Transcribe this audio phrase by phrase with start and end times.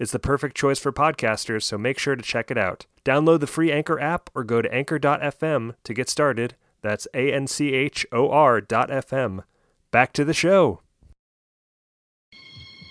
[0.00, 2.86] It's the perfect choice for podcasters, so make sure to check it out.
[3.04, 6.56] Download the free Anchor app or go to anchor.fm to get started.
[6.80, 9.44] That's A N C H O R dot FM.
[9.90, 10.80] Back to the show.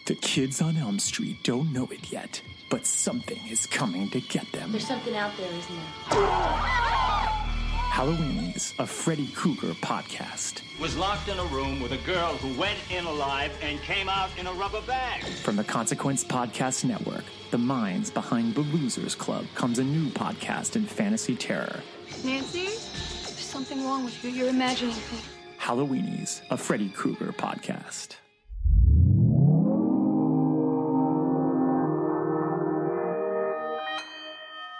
[0.06, 4.46] The kids on Elm Street don't know it yet, but something is coming to get
[4.52, 4.72] them.
[4.72, 5.76] There's something out there, isn't
[6.12, 7.39] there?
[7.90, 10.62] Halloweenies, a Freddy Krueger podcast.
[10.80, 14.30] was locked in a room with a girl who went in alive and came out
[14.38, 15.24] in a rubber bag.
[15.44, 20.76] From the Consequence Podcast Network, the minds behind the Losers Club, comes a new podcast
[20.78, 21.82] in fantasy terror.
[22.24, 22.66] Nancy?
[22.66, 24.30] There's something wrong with you.
[24.30, 25.28] You're imagining things.
[25.60, 28.16] Halloweenies, a Freddy Krueger podcast.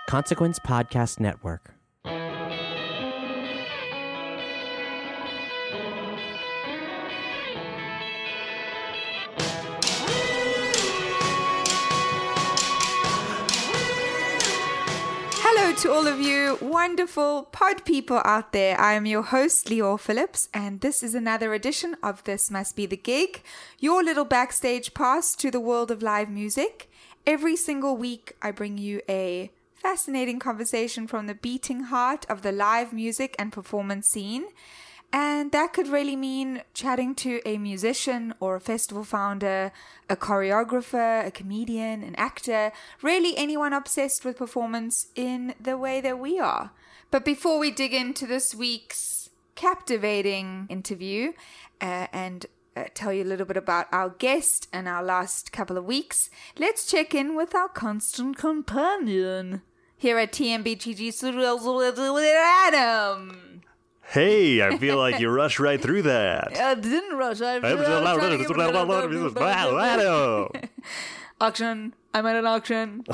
[0.08, 1.74] Consequence Podcast Network.
[15.90, 18.80] To all of you wonderful pod people out there.
[18.80, 22.86] I am your host, Lior Phillips, and this is another edition of This Must Be
[22.86, 23.42] the Gig,
[23.80, 26.92] your little backstage pass to the world of live music.
[27.26, 32.52] Every single week, I bring you a fascinating conversation from the beating heart of the
[32.52, 34.46] live music and performance scene.
[35.12, 39.72] And that could really mean chatting to a musician or a festival founder,
[40.08, 42.72] a choreographer, a comedian, an actor,
[43.02, 46.72] really anyone obsessed with performance in the way that we are.
[47.10, 51.34] But before we dig into this week's captivating interview
[51.82, 52.46] uh, and
[52.78, 56.30] uh, tell you a little bit about our guest and our last couple of weeks,
[56.58, 59.64] let's check in with our constant companion
[59.98, 61.12] here at TMBTG
[62.68, 63.64] Adam.
[64.10, 66.58] Hey, I feel like you rushed right through that.
[66.60, 67.42] I didn't rush.
[67.42, 67.64] I was
[71.42, 71.94] auction.
[72.12, 73.06] I'm at an auction.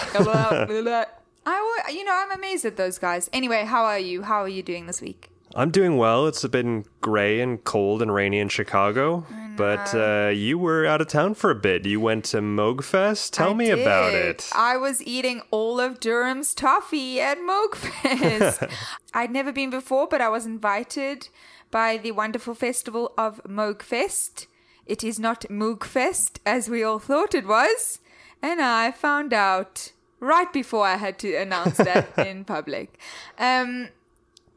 [1.45, 3.29] I, you know, I'm amazed at those guys.
[3.33, 4.21] Anyway, how are you?
[4.21, 5.29] How are you doing this week?
[5.53, 6.27] I'm doing well.
[6.27, 9.25] It's been gray and cold and rainy in Chicago,
[9.55, 11.85] but uh, you were out of town for a bit.
[11.85, 13.31] You went to Moogfest.
[13.31, 14.49] Tell I me about it.
[14.53, 18.71] I was eating all of Durham's toffee at Moogfest.
[19.13, 21.29] I'd never been before, but I was invited
[21.71, 24.47] by the wonderful festival of Moogfest.
[24.85, 27.99] It is not Moogfest as we all thought it was,
[28.41, 32.99] and I found out right before I had to announce that in public.
[33.37, 33.89] Um,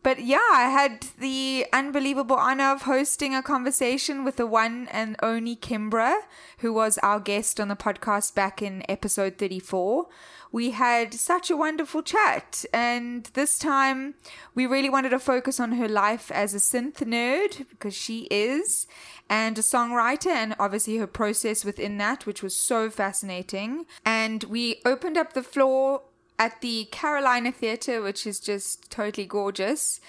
[0.03, 5.17] but yeah, I had the unbelievable honor of hosting a conversation with the one and
[5.23, 6.21] only Kimbra,
[6.59, 10.07] who was our guest on the podcast back in episode 34.
[10.51, 14.15] We had such a wonderful chat, and this time
[14.55, 18.87] we really wanted to focus on her life as a synth nerd, because she is,
[19.29, 23.85] and a songwriter, and obviously her process within that, which was so fascinating.
[24.07, 26.03] And we opened up the floor
[26.39, 30.01] at the Carolina Theatre, which is just totally gorgeous.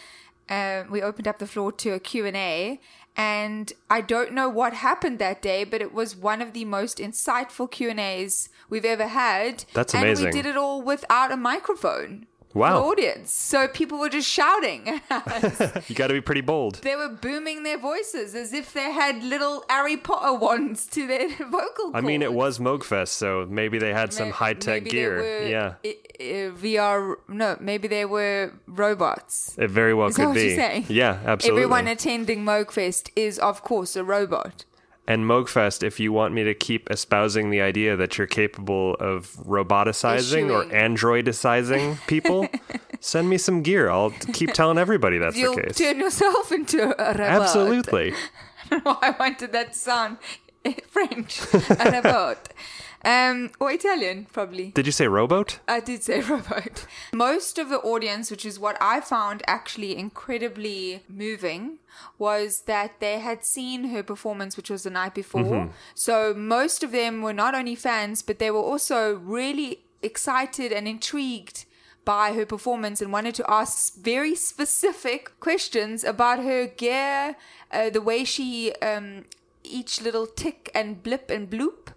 [0.49, 2.79] Uh, we opened up the floor to a Q&A
[3.15, 6.99] and I don't know what happened that day, but it was one of the most
[6.99, 9.65] insightful Q&As we've ever had.
[9.73, 10.27] That's amazing.
[10.27, 12.27] And we did it all without a microphone.
[12.53, 12.79] Wow.
[12.81, 13.31] the audience.
[13.31, 15.01] So people were just shouting.
[15.87, 16.75] You got to be pretty bold.
[16.75, 21.29] they were booming their voices as if they had little Harry Potter wands to their
[21.49, 25.17] vocal I mean, it was Moogfest, so maybe they had some high tech gear.
[25.17, 25.73] were yeah,
[26.19, 27.15] VR.
[27.27, 29.55] No, maybe they were robots.
[29.57, 30.85] it very well Is could what be.
[30.89, 31.63] Yeah, absolutely.
[31.63, 34.65] Everyone attending Moogfest is, of course, a robot.
[35.09, 39.31] And Moogfest, if you want me to keep espousing the idea that you're capable of
[39.37, 42.47] roboticizing or androidicizing people,
[42.99, 43.89] send me some gear.
[43.89, 45.77] I'll keep telling everybody that's You'll the case.
[45.79, 47.19] turn yourself into a robot.
[47.19, 48.13] Absolutely.
[48.71, 50.17] I wanted that sound
[50.87, 51.41] French.
[51.55, 52.49] a robot.
[53.05, 54.71] Um, or Italian, probably.
[54.71, 55.59] Did you say rowboat?
[55.67, 56.85] I did say robot.
[57.13, 61.77] Most of the audience, which is what I found actually incredibly moving,
[62.17, 65.43] was that they had seen her performance, which was the night before.
[65.43, 65.69] Mhm.
[65.95, 70.87] So most of them were not only fans, but they were also really excited and
[70.87, 71.65] intrigued
[72.05, 77.35] by her performance and wanted to ask very specific questions about her gear,
[77.71, 79.25] uh, the way she, um,
[79.63, 81.93] each little tick and blip and bloop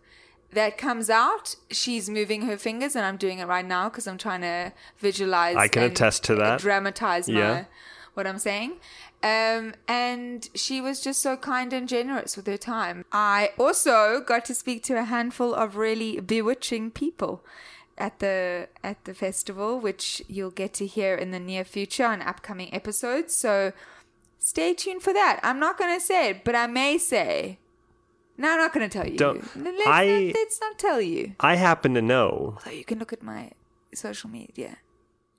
[0.53, 4.19] that comes out, she's moving her fingers, and I'm doing it right now because I'm
[4.19, 5.57] trying to visualize.
[5.57, 6.61] I can and attest to that.
[6.61, 7.67] Dramatize my
[8.15, 8.75] what I'm saying.
[9.23, 13.05] Um, and she was just so kind and generous with her time.
[13.13, 17.45] I also got to speak to a handful of really bewitching people
[17.97, 22.21] at the at the festival, which you'll get to hear in the near future on
[22.21, 23.35] upcoming episodes.
[23.37, 23.73] So
[24.39, 25.39] stay tuned for that.
[25.43, 27.59] I'm not going to say it, but I may say.
[28.43, 29.17] No, I'm not going to tell you.
[29.17, 31.35] Don't- let's, I- not, let's not tell you.
[31.41, 32.55] I happen to know.
[32.59, 33.53] Although you can look at my
[33.95, 34.79] social media.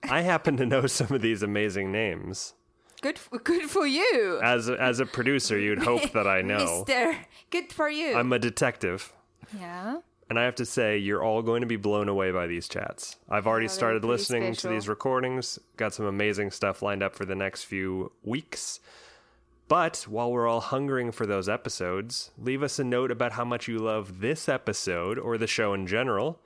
[0.10, 2.54] I happen to know some of these amazing names.
[3.02, 6.86] Good, for, good for you, As a, as a producer, you'd hope that I know.
[6.88, 7.18] Mister.
[7.50, 8.16] Good for you.
[8.16, 9.12] I'm a detective.
[9.60, 10.00] yeah.
[10.30, 13.18] And I have to say, you're all going to be blown away by these chats.
[13.30, 17.36] I've already started listening to these recordings, got some amazing stuff lined up for the
[17.36, 18.80] next few weeks.
[19.68, 23.68] But while we're all hungering for those episodes, leave us a note about how much
[23.68, 26.40] you love this episode or the show in general.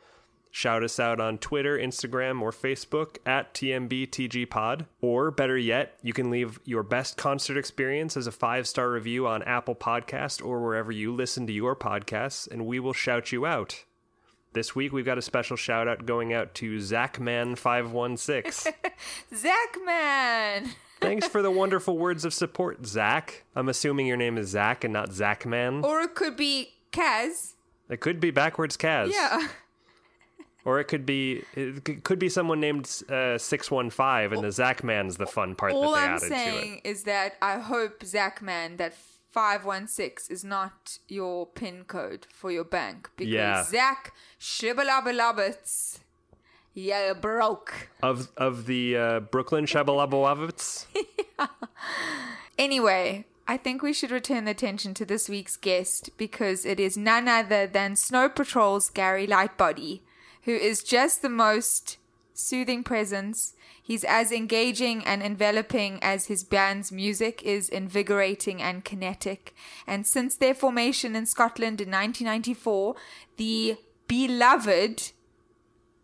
[0.52, 4.88] Shout us out on Twitter, Instagram, or Facebook at TMBTGPod.
[5.02, 9.28] Or better yet, you can leave your best concert experience as a five star review
[9.28, 13.46] on Apple Podcast or wherever you listen to your podcasts, and we will shout you
[13.46, 13.84] out.
[14.54, 18.74] This week, we've got a special shout out going out to Zachman516.
[19.36, 20.72] Zach man.
[21.00, 23.44] Thanks for the wonderful words of support, Zach.
[23.56, 25.84] I'm assuming your name is Zach and not Zachman.
[25.84, 27.54] Or it could be Kaz.
[27.90, 29.12] It could be backwards Kaz.
[29.14, 29.48] Yeah.
[30.66, 34.52] Or it could be it could- be someone named uh, six one five, and the
[34.52, 38.04] Zachman's the fun part All that they I'm added to saying is that I hope
[38.04, 38.94] Zach man that
[39.32, 43.64] 516 is not your pin code for your bank because Yeah.
[43.64, 46.00] Zach shibbalabalabbits.
[46.80, 47.90] Yeah, broke.
[48.04, 50.86] Of of the uh, Brooklyn Shabalabawavits.
[52.58, 56.98] Anyway, I think we should return the attention to this week's guest because it is
[56.98, 60.02] none other than Snow Patrol's Gary Lightbody,
[60.44, 61.98] who is just the most
[62.34, 63.54] soothing presence.
[63.82, 69.56] He's as engaging and enveloping as his band's music is invigorating and kinetic.
[69.86, 72.96] And since their formation in Scotland in 1994,
[73.38, 73.78] the
[74.08, 75.12] beloved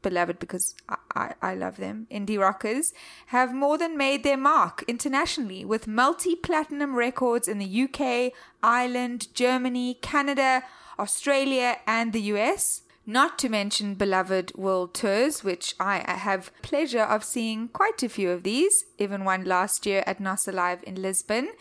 [0.03, 2.93] beloved because I, I, I love them, indie rockers,
[3.27, 9.33] have more than made their mark internationally with multi platinum records in the UK, Ireland,
[9.33, 10.63] Germany, Canada,
[10.99, 12.83] Australia, and the US.
[13.05, 18.31] Not to mention beloved world tours, which I have pleasure of seeing quite a few
[18.31, 21.51] of these, even one last year at Nos Alive in Lisbon.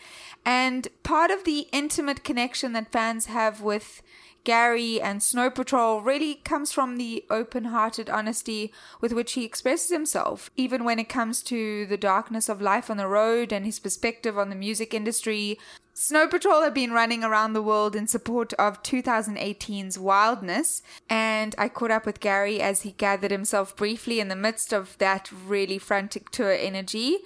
[0.45, 4.01] And part of the intimate connection that fans have with
[4.43, 9.89] Gary and Snow Patrol really comes from the open hearted honesty with which he expresses
[9.89, 13.79] himself, even when it comes to the darkness of life on the road and his
[13.79, 15.57] perspective on the music industry.
[15.93, 21.69] Snow Patrol have been running around the world in support of 2018's Wildness, and I
[21.69, 25.77] caught up with Gary as he gathered himself briefly in the midst of that really
[25.77, 27.19] frantic tour energy.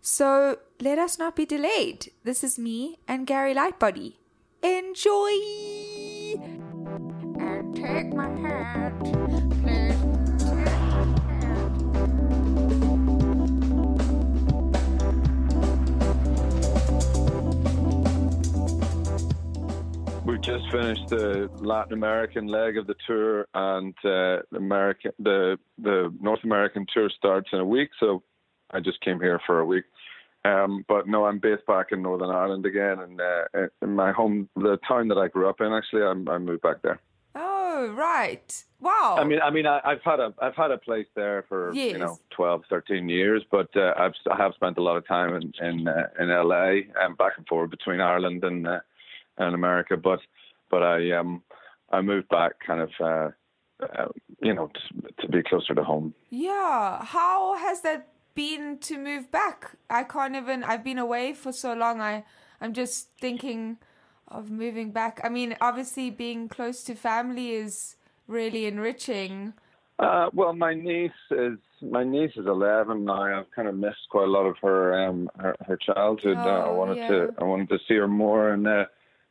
[0.00, 2.12] So let us not be delayed.
[2.24, 4.14] This is me and Gary Lightbody.
[4.62, 5.32] Enjoy!
[7.40, 9.96] And take my hand, please.
[20.24, 25.58] We've just finished the Latin American leg of the tour, and uh, the American the
[25.78, 27.90] the North American tour starts in a week.
[27.98, 28.22] So
[28.70, 29.84] I just came here for a week.
[30.44, 33.44] Um, but no, I'm based back in Northern Ireland again, and uh,
[33.80, 35.72] in my home, the town that I grew up in.
[35.72, 36.98] Actually, I'm, I moved back there.
[37.34, 38.64] Oh, right.
[38.80, 39.16] Wow.
[39.18, 41.92] I mean, I mean, I, I've had a I've had a place there for Yes.
[41.92, 45.34] you know 12, 13 years, but uh, I've I have spent a lot of time
[45.36, 48.80] in in, uh, in LA and back and forth between Ireland and uh,
[49.38, 49.96] and America.
[49.96, 50.20] But
[50.70, 51.42] but I um
[51.92, 53.30] I moved back kind of uh,
[53.82, 54.08] uh,
[54.42, 56.14] you know to, to be closer to home.
[56.30, 57.04] Yeah.
[57.04, 59.76] How has that been to move back?
[59.90, 60.64] I can't even.
[60.64, 62.00] I've been away for so long.
[62.00, 62.24] I
[62.60, 63.78] I'm just thinking
[64.28, 65.20] of moving back.
[65.24, 67.96] I mean, obviously, being close to family is
[68.26, 69.52] really enriching.
[69.98, 73.40] Uh, well, my niece is my niece is eleven now.
[73.40, 76.46] I've kind of missed quite a lot of her um her, her childhood.
[76.46, 77.08] uh, I Oh, wanted yeah.
[77.08, 78.84] to I wanted to see her more, and uh,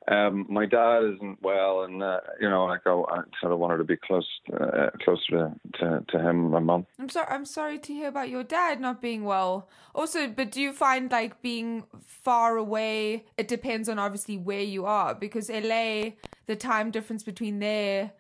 [0.08, 3.77] um my dad isn't well, and uh, you know like I, I sort of wanted
[3.77, 6.88] to be close uh, closer to, to to him, and my mum.
[6.98, 7.27] I'm sorry.
[7.29, 9.70] I'm sorry to hear about your dad not being well.
[9.93, 13.25] Also, but do you find like being far away?
[13.38, 16.12] It depends on obviously where you are because LA,
[16.48, 18.12] the time difference between there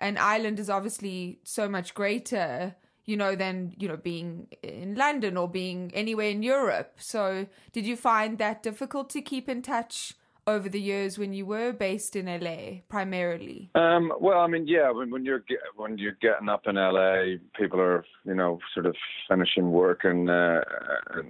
[0.00, 2.74] and Ireland is obviously so much greater.
[3.04, 6.96] You know, than you know being in London or being anywhere in Europe.
[6.98, 10.12] So, did you find that difficult to keep in touch
[10.48, 13.70] over the years when you were based in LA primarily?
[13.74, 15.44] Um, well, I mean, yeah, when, when you're
[15.76, 18.96] when you're getting up in LA, people are you know sort of
[19.28, 20.60] finishing work and uh,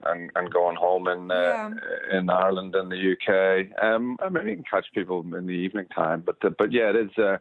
[0.07, 1.71] and, and going home in uh, Yeah.
[2.19, 3.83] in Ireland and the UK.
[3.83, 6.91] Um, I mean, you can catch people in the evening time, but uh, but yeah,
[6.91, 7.39] it is uh,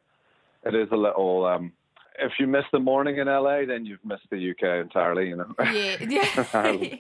[0.66, 1.46] it is a little.
[1.46, 1.72] Um,
[2.20, 5.28] if you miss the morning in LA, then you've missed the UK entirely.
[5.30, 5.54] You know.
[5.60, 6.96] Yeah, yeah.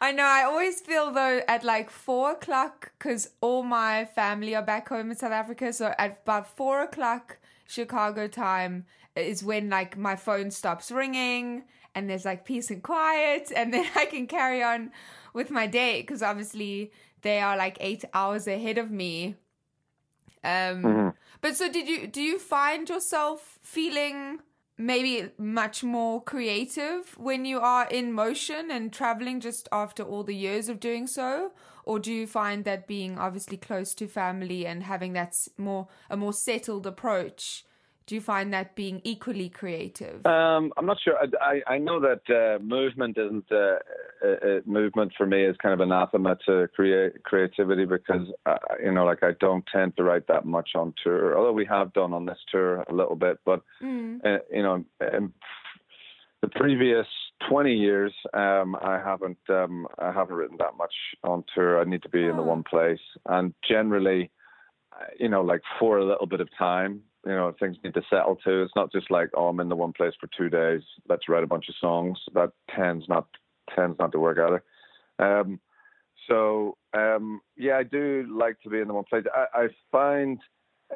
[0.00, 0.24] I know.
[0.24, 5.10] I always feel though at like four o'clock because all my family are back home
[5.10, 5.72] in South Africa.
[5.72, 11.64] So at about four o'clock Chicago time is when like my phone stops ringing
[11.94, 14.90] and there's like peace and quiet, and then I can carry on
[15.34, 16.92] with my day because obviously
[17.22, 19.36] they are like eight hours ahead of me.
[20.44, 22.06] Um, but so did you?
[22.06, 24.40] Do you find yourself feeling?
[24.78, 30.34] Maybe much more creative when you are in motion and traveling just after all the
[30.34, 31.52] years of doing so?
[31.84, 36.16] Or do you find that being obviously close to family and having that more a
[36.16, 37.64] more settled approach
[38.12, 41.16] do you find that being equally creative Um, I'm not sure.
[41.16, 43.56] I, I, I know that uh, movement isn't uh,
[44.22, 48.92] uh, uh, movement for me is kind of anathema to create creativity because uh, you
[48.92, 51.38] know, like I don't tend to write that much on tour.
[51.38, 54.20] Although we have done on this tour a little bit, but Mm.
[54.28, 55.32] uh, you know, um,
[56.42, 57.06] the previous
[57.48, 61.80] 20 years, um, I haven't um, I haven't written that much on tour.
[61.80, 62.54] I need to be in the Oh.
[62.56, 63.04] one place,
[63.36, 64.22] and generally,
[65.18, 68.36] you know, like for a little bit of time, you know, things need to settle
[68.44, 68.62] to.
[68.62, 70.82] It's not just like, oh, I'm in the one place for two days.
[71.08, 72.18] Let's write a bunch of songs.
[72.34, 73.26] That tends not
[73.74, 74.62] tends not to work either.
[75.18, 75.60] Um,
[76.28, 79.24] so um, yeah, I do like to be in the one place.
[79.34, 80.38] I, I find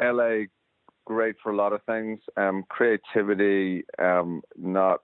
[0.00, 0.44] LA
[1.04, 2.18] great for a lot of things.
[2.36, 5.02] Um, creativity, um, not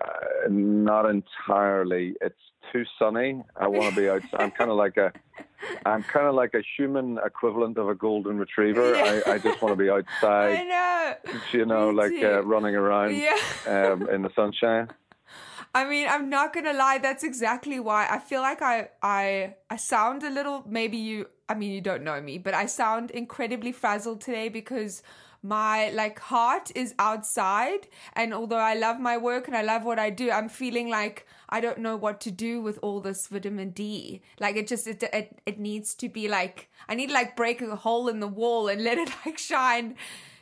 [0.00, 2.14] uh, not entirely.
[2.20, 2.34] It's
[2.72, 3.42] too sunny.
[3.56, 4.40] I want to be outside.
[4.40, 5.12] I'm kind of like a,
[5.86, 8.94] I'm kind of like a human equivalent of a golden retriever.
[8.96, 10.58] I, I just want to be outside.
[10.58, 11.14] i know
[11.52, 13.36] You know, Me like uh, running around yeah
[13.66, 14.88] um, in the sunshine.
[15.74, 16.98] I mean, I'm not gonna lie.
[16.98, 20.64] That's exactly why I feel like I I I sound a little.
[20.66, 21.26] Maybe you.
[21.48, 25.02] I mean, you don't know me, but I sound incredibly frazzled today because
[25.44, 29.98] my like heart is outside, and although I love my work and I love what
[29.98, 33.70] I do, I'm feeling like I don't know what to do with all this vitamin
[33.70, 34.22] D.
[34.40, 37.60] Like it just it it, it needs to be like I need to like break
[37.60, 39.96] a hole in the wall and let it like shine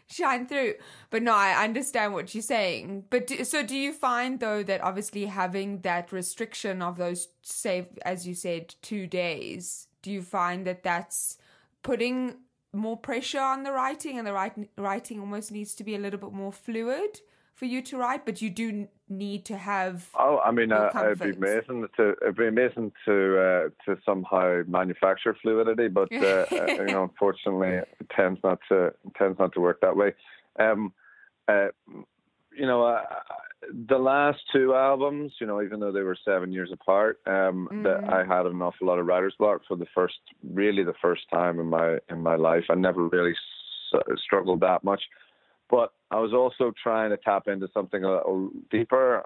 [0.07, 0.75] shine through.
[1.11, 3.07] But no, I understand what you're saying.
[3.11, 7.89] But do, so do you find though that obviously having that restriction of those, say,
[8.05, 11.39] as you said, two days, do you find that that's
[11.83, 12.37] putting
[12.73, 16.19] more pressure on the writing and the write, writing almost needs to be a little
[16.19, 17.21] bit more fluid
[17.55, 20.09] for you to write, but you do need to have.
[20.19, 24.63] Oh, I mean, uh, it'd be amazing to it'd be amazing to uh, to somehow
[24.67, 29.61] manufacture fluidity, but uh, you know, unfortunately, it tends not to it tends not to
[29.61, 30.15] work that way.
[30.59, 30.93] Um,
[31.47, 31.69] uh,
[32.57, 33.03] you know, uh,
[33.89, 38.01] the last two albums, you know, even though they were seven years apart, um, that
[38.09, 41.61] I had an awful lot of writer's block for the first, really the first time
[41.61, 42.65] in my in my life.
[42.71, 43.33] I never really
[43.95, 45.03] s- struggled that much
[45.73, 49.23] but I was also trying to tap into something a little deeper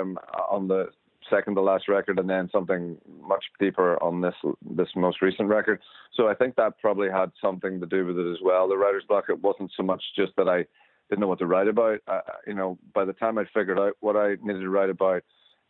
[0.00, 0.18] um,
[0.50, 0.86] on the
[1.30, 4.34] second to last record, and then something much deeper on this
[4.74, 5.80] this most recent record.
[6.14, 8.68] So I think that probably had something to do with it as well.
[8.68, 9.24] The writer's block.
[9.28, 10.64] It wasn't so much just that I
[11.12, 12.00] didn't know what to write about.
[12.08, 15.22] I, you know, by the time I figured out what I needed to write about,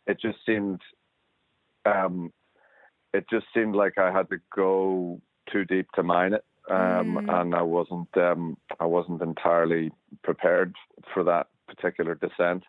[0.07, 0.79] it just seemed,
[1.85, 2.31] um,
[3.13, 5.19] it just seemed like I had to go
[5.51, 6.45] too deep to mine it.
[6.71, 7.41] um, Mm.
[7.41, 9.91] and I wasn't um, I wasn't entirely
[10.23, 10.73] prepared
[11.13, 12.63] for that particular descent.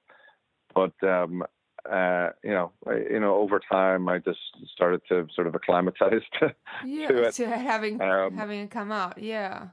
[0.74, 1.44] But um,
[1.88, 4.40] uh, you know, I, you know, over time, I just
[4.74, 6.52] started to sort of acclimatize to,
[6.84, 7.32] yeah, to it.
[7.34, 9.18] to having Um, having it come out.
[9.22, 9.68] Yeah,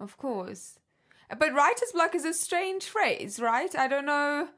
[0.00, 0.79] of course.
[1.38, 3.74] But writer's block is a strange phrase, right?
[3.76, 4.48] I don't know.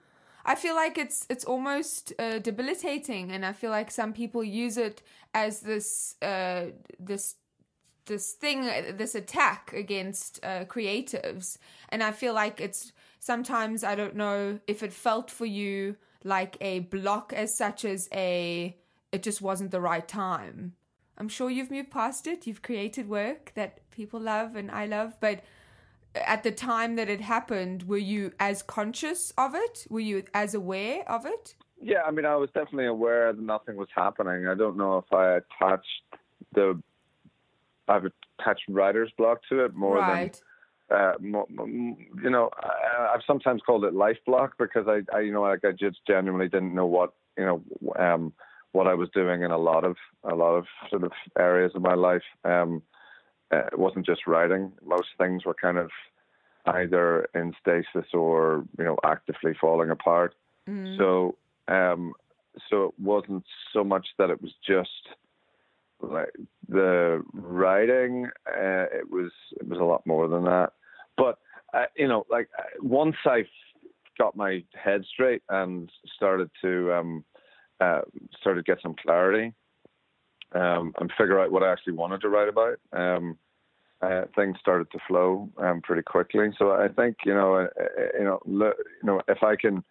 [0.45, 4.77] I feel like it's it's almost uh, debilitating, and I feel like some people use
[4.77, 5.03] it
[5.35, 6.67] as this uh,
[6.99, 7.37] this
[8.07, 8.65] this thing,
[8.97, 11.59] this attack against uh, creatives,
[11.91, 16.57] and I feel like it's sometimes I don't know if it felt for you like
[16.61, 18.77] a block as such as a
[19.13, 20.75] it just wasn't the right time.
[21.19, 22.47] I'm sure you've moved past it.
[22.47, 25.45] You've created work that people love and I love, but
[26.15, 29.87] at the time that it happened, were you as conscious of it?
[29.89, 31.55] Were you as aware of it?
[31.81, 34.47] Yeah, I mean, I was definitely aware that nothing was happening.
[34.47, 35.87] I don't know if I attached
[36.55, 36.81] the
[37.89, 40.41] I've attached writer's block to it more right.
[40.89, 42.51] than uh, you know.
[43.13, 46.49] I've sometimes called it life block because I, I, you know, like I just genuinely
[46.49, 47.63] didn't know what you know
[47.99, 48.33] um,
[48.73, 51.83] what I was doing in a lot of a lot of sort of areas of
[51.83, 52.23] my life.
[52.45, 52.83] Um,
[53.53, 54.73] uh, it wasn't just writing.
[54.85, 55.91] Most things were kind of
[56.67, 60.35] either in stasis or you know actively falling apart.
[60.69, 60.97] Mm.
[60.97, 61.37] So
[61.69, 62.15] um,
[62.71, 64.91] so it wasn't so much that it was just
[66.01, 66.31] like
[66.69, 68.27] the writing.
[68.47, 69.31] Uh, it was
[69.61, 70.73] it was a lot more than that.
[71.17, 71.39] But
[71.75, 73.45] uh, you know, like uh, once I
[74.19, 77.25] got my head straight and started to um,
[77.81, 78.03] uh,
[78.41, 79.53] started to get some clarity
[80.55, 82.79] um, and figure out what I actually wanted to write about.
[82.93, 83.39] Um,
[84.01, 86.49] uh, things started to flow um, pretty quickly.
[86.59, 89.85] So I think you know, uh, uh, you know, le- you know, if I can,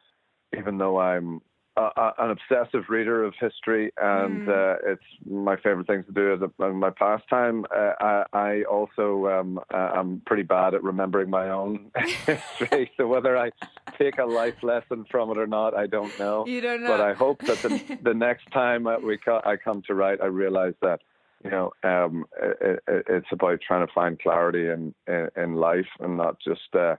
[0.58, 1.42] even though I'm
[1.78, 6.42] uh, an obsessive reader of history and uh, it's my favorite things to do as
[6.42, 11.50] a, my pastime, uh, I, I also um, uh, I'm pretty bad at remembering my
[11.50, 11.92] own
[12.26, 12.92] history.
[12.98, 13.52] So whether I
[13.98, 16.46] take a life lesson from it or not, I don't know.
[16.46, 16.88] You don't know.
[16.88, 20.28] But I hope that the, the next time we co- I come to write, I
[20.28, 21.02] realize that
[21.44, 25.88] you know, um, it, it, it's about trying to find clarity in, in, in life
[26.00, 26.96] and not just, uh,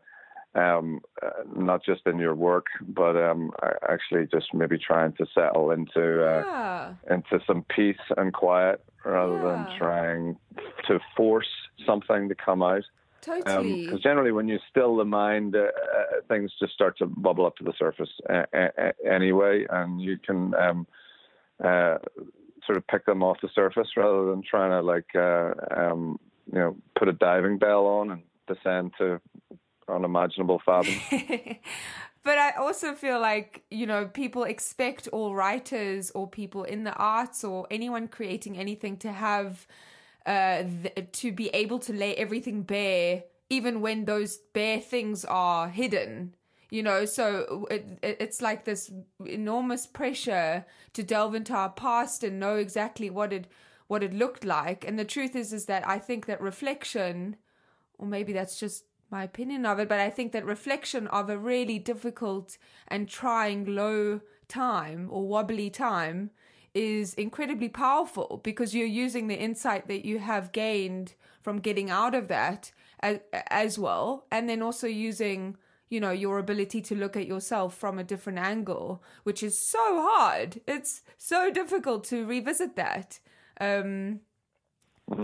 [0.54, 3.50] um, uh, not just in your work, but um,
[3.88, 6.94] actually just maybe trying to settle into uh, yeah.
[7.10, 9.42] into some peace and quiet rather Yeah.
[9.42, 10.36] than trying
[10.88, 11.48] to force
[11.86, 12.84] something to come out.
[13.22, 13.86] Totally.
[13.86, 17.56] Because generally, when you still the mind, uh, uh, things just start to bubble up
[17.56, 18.44] to the surface uh,
[19.08, 20.86] anyway, and you can um,
[21.62, 21.98] uh,
[22.66, 26.18] sort of pick them off the surface rather than trying to like uh, um,
[26.52, 29.20] you know put a diving bell on and descend to
[29.88, 31.00] unimaginable fathoms.
[32.22, 36.94] but I also feel like, you know, people expect all writers or people in the
[36.94, 39.66] arts or anyone creating anything to have,
[40.26, 45.68] uh, th- to be able to lay everything bare, even when those bare things are
[45.68, 46.34] hidden.
[46.70, 48.90] You know, so it, it, it's like this
[49.26, 50.64] enormous pressure
[50.94, 53.46] to delve into our past and know exactly what it
[53.88, 54.86] what it looked like.
[54.88, 57.36] And the truth is, is that I think that reflection,
[57.98, 61.38] or maybe that's just my opinion of it, but I think that reflection of a
[61.38, 62.56] really difficult
[62.88, 66.30] and trying low time or wobbly time
[66.74, 72.14] is incredibly powerful because you're using the insight that you have gained from getting out
[72.14, 73.20] of that as,
[73.50, 74.24] as well.
[74.30, 75.58] And then also using,
[75.90, 80.00] you know, your ability to look at yourself from a different angle, which is so
[80.08, 80.62] hard.
[80.66, 83.20] It's so difficult to revisit that.
[83.60, 84.20] Um,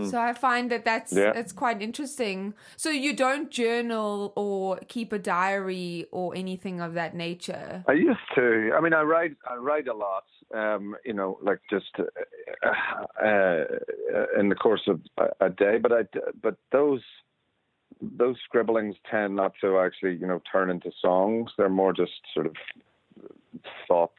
[0.03, 1.33] so I find that that's Yeah.
[1.33, 2.53] that's quite interesting.
[2.77, 7.83] So you don't journal or keep a diary or anything of that nature.
[7.87, 8.71] I used to.
[8.75, 9.35] I mean, I write.
[9.49, 10.25] I write a lot.
[10.53, 12.69] Um, you know, like just uh,
[13.23, 13.65] uh,
[14.39, 15.77] in the course of a, a day.
[15.77, 16.01] But I.
[16.41, 17.01] But those
[18.01, 21.51] those scribblings tend not to actually, you know, turn into songs.
[21.57, 22.55] They're more just sort of
[23.87, 24.13] thoughts.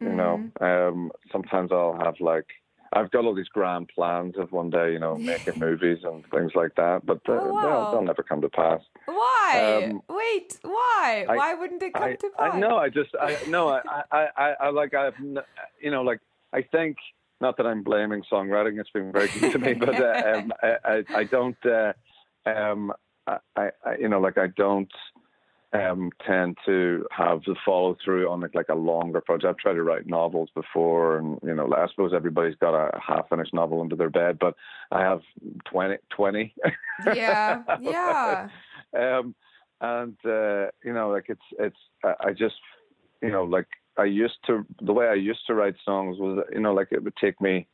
[0.00, 2.46] You know, um, sometimes I'll have like.
[2.92, 6.52] I've got all these grand plans of one day, you know, making movies and things
[6.54, 7.60] like that, but uh, Oh, wow.
[7.62, 8.80] they'll, they'll never come to pass.
[9.06, 9.80] Why?
[9.84, 11.26] Um, Wait, why?
[11.28, 12.54] I- why wouldn't it come I, to pass?
[12.54, 15.14] I no, I just I no, I I I, I like I've
[15.80, 16.20] you know like
[16.52, 16.96] I think
[17.40, 18.78] not that I'm blaming songwriting.
[18.80, 21.92] It's been very good to me, but uh, um, I, I don't uh,
[22.46, 22.92] um
[23.26, 24.90] I, I I- you know like I don't
[25.72, 29.48] um tend to have the follow through on like, like a longer project.
[29.50, 33.28] I've tried to write novels before, and you know I suppose everybody's got a half
[33.28, 34.54] finished novel under their bed, but
[34.90, 35.20] I have
[35.70, 36.54] 20, 20.
[37.14, 38.48] Yeah, yeah.
[38.96, 39.34] um,
[39.80, 42.56] and uh, you know, like it's it's I, I just
[43.22, 46.60] you know like I used to the way I used to write songs was you
[46.60, 47.68] know like it would take me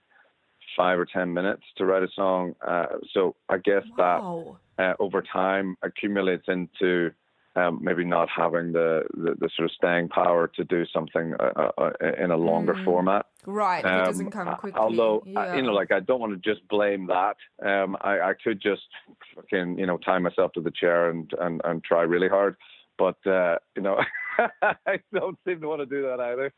[0.76, 2.54] five or ten minutes to write a song.
[2.66, 4.58] Uh, so I guess Wow.
[4.76, 7.10] that uh, over time accumulates into
[7.56, 11.70] um, maybe not having the, the, the sort of staying power to do something uh,
[11.78, 11.90] uh,
[12.22, 12.84] in a longer Mm.
[12.84, 13.26] format.
[13.46, 13.78] Right.
[13.84, 14.80] If it Um, doesn't come uh, quickly.
[14.80, 15.54] Although, uh, yeah.
[15.56, 17.36] you know, like I don't want to just blame that.
[17.64, 18.82] Um, I, I could just
[19.34, 22.56] fucking, you know, tie myself to the chair and, and, and try really hard.
[22.98, 23.98] But, uh, you know,
[24.62, 26.52] I don't seem to want to do that either.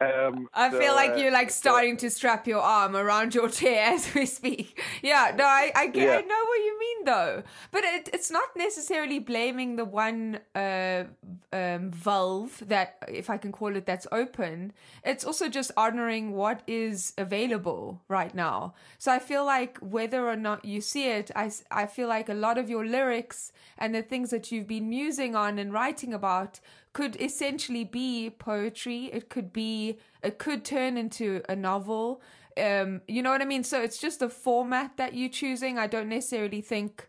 [0.00, 3.48] Um, I so, feel like uh, you're like starting to strap your arm around your
[3.60, 4.82] chair as we speak.
[5.02, 8.48] Yeah, no, I I, get, I know what you mean though, but it, it's not
[8.56, 11.04] necessarily blaming the one uh,
[11.52, 14.72] um, valve that, if I can call it, that's open.
[15.04, 18.74] It's also just honoring what is available right now.
[18.98, 22.34] So I feel like whether or not you see it, I I feel like a
[22.34, 26.60] lot of your lyrics and the things that you've been musing on and writing about
[26.94, 29.10] could essentially be poetry.
[29.12, 32.22] It could be, it could turn into a novel.
[32.56, 33.64] Um, you know what I mean?
[33.64, 35.78] So it's just the format that you're choosing.
[35.78, 37.08] I don't necessarily think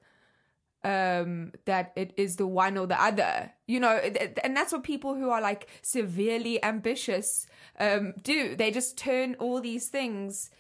[0.84, 3.98] um that it is the one or the other you know
[4.44, 7.48] and that's what people who are like severely ambitious
[7.80, 10.52] um do they just turn all these things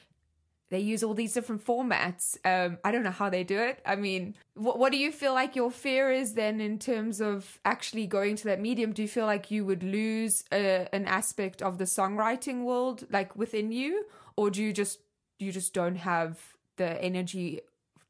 [0.70, 3.80] they use all these different formats um i don't know how they do it.
[3.86, 8.08] I mean what, do you feel like your fear is then in terms of actually
[8.08, 8.94] going to that medium?
[8.94, 13.36] Do you feel like you would lose a, an aspect of the songwriting world like
[13.36, 14.06] within you?
[14.38, 15.00] Or do you just
[15.40, 16.40] you just don't have
[16.78, 17.62] the energy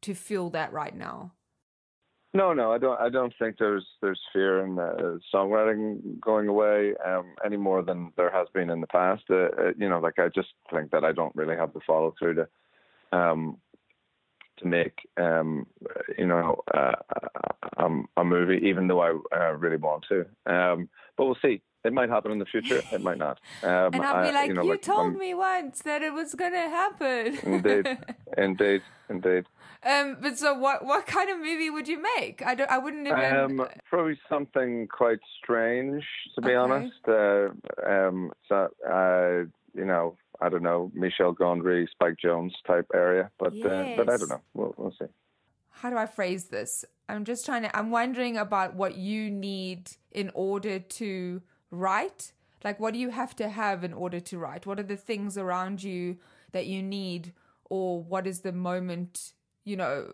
[0.02, 1.32] to feel that right now
[2.36, 3.00] No, no, I don't.
[3.00, 8.12] I don't think there's there's fear in uh, songwriting going away um, any more than
[8.18, 9.24] there has been in the past.
[9.30, 12.14] Uh, uh, you know, like I just think that I don't really have the follow
[12.20, 12.48] through to
[13.18, 13.58] um,
[14.58, 15.66] to make um,
[16.18, 16.96] you know uh,
[17.78, 20.26] um, a movie, even though I uh, really want to.
[20.46, 21.62] Um, but we'll see.
[21.86, 22.82] It might happen in the future.
[22.92, 23.40] It might not.
[23.64, 26.02] Um, and I'll be I- like, you, know, you like, told um, me once that
[26.02, 27.38] it was gonna happen.
[27.44, 27.98] Indeed,
[28.38, 29.46] indeed, indeed.
[29.86, 30.84] um, but so what?
[30.86, 32.42] What kind of movie would you make?
[32.46, 32.70] I don't.
[32.72, 33.36] I wouldn't even.
[33.36, 36.04] Um, probably something quite strange,
[36.36, 36.56] to be Okay.
[36.56, 36.94] honest.
[37.08, 37.50] Uh,
[37.88, 39.46] um, so, uh,
[39.80, 44.18] you know, I don't know, Michel Gondry, Spike Jonze type area, but uh, but I
[44.18, 44.42] don't know.
[44.54, 45.06] We'll, we'll see.
[45.70, 46.84] how do I phrase this?
[47.08, 47.78] I'm just trying to.
[47.78, 51.42] I'm wondering about what you need in order to
[51.76, 52.32] write.
[52.64, 54.66] Like, what do you have to have in order to write?
[54.66, 56.18] What are the things around you
[56.52, 57.34] that you need,
[57.70, 59.34] or what is the moment?
[59.66, 60.14] You know,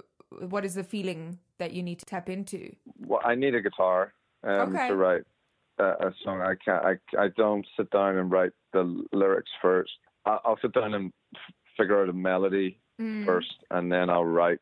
[0.50, 2.76] what is the feeling that you need to tap into?
[3.00, 4.88] Well, I need a guitar um, Okay.
[4.90, 5.24] to write
[5.78, 6.42] a, a song.
[6.42, 6.84] I can't.
[6.84, 9.92] I I don't sit down and write the lyrics first.
[10.26, 13.26] I, I'll sit down and f- figure out a melody Mm.
[13.26, 14.60] first, and then I'll write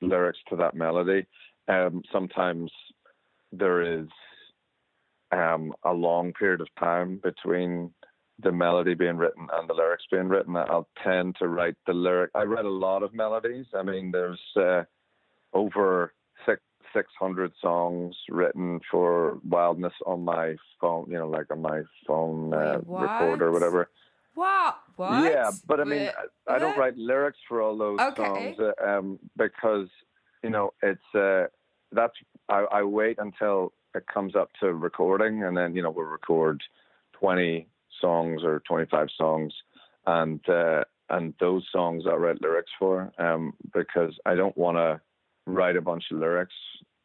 [0.00, 1.26] lyrics to that melody.
[1.68, 2.70] Um, sometimes
[3.52, 4.08] there is
[5.32, 7.92] um, a long period of time between
[8.42, 10.56] the melody being written and the lyrics being written.
[10.56, 12.30] I'll tend to write the lyric.
[12.34, 13.66] I write a lot of melodies.
[13.74, 14.82] I mean, there's uh,
[15.52, 16.12] over
[16.46, 16.60] six.
[16.94, 22.80] 600 songs written for Wildness on my phone, you know, like on my phone uh,
[22.86, 23.88] recorder or whatever.
[24.34, 24.74] Wow.
[24.96, 25.24] What?
[25.24, 26.08] Yeah, but I mean,
[26.46, 28.22] I, I don't write lyrics for all those Okay.
[28.22, 29.88] songs uh, um, because
[30.42, 31.44] you know it's uh,
[31.92, 32.14] that's
[32.48, 36.62] I, I wait until it comes up to recording, and then you know we'll record
[37.12, 37.68] twenty
[38.00, 39.52] songs or twenty five songs,
[40.06, 45.00] and uh, and those songs I write lyrics for um, because I don't want to
[45.46, 46.54] write a bunch of lyrics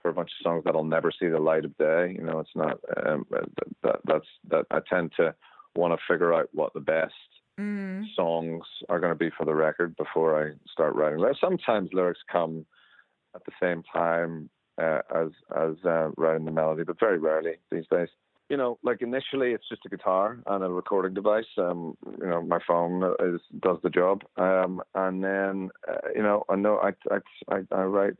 [0.01, 2.15] for a bunch of songs that'll never see the light of day.
[2.17, 3.45] You know, it's not um, that,
[3.83, 5.33] that that's that I tend to
[5.75, 7.13] want to figure out what the best
[7.59, 8.05] Mm.
[8.15, 11.25] songs are going to be for the record before I start writing.
[11.41, 12.67] Sometimes lyrics come
[13.33, 14.47] at the same time
[14.81, 18.09] uh, as as uh, writing the melody, but very rarely these days.
[18.49, 21.45] You know, like initially it's just a guitar and a recording device.
[21.57, 26.43] Um, you know, my phone is does the job, um, and then uh, you know,
[26.49, 26.91] I know I,
[27.51, 28.15] I I write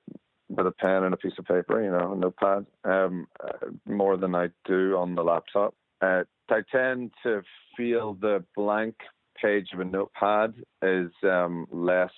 [0.49, 4.17] with a pen and a piece of paper, you know, a notepad, um, uh, more
[4.17, 5.75] than I do on the laptop.
[6.01, 7.41] Uh, I tend to
[7.75, 8.95] feel the blank
[9.41, 12.11] page of a notepad is um, less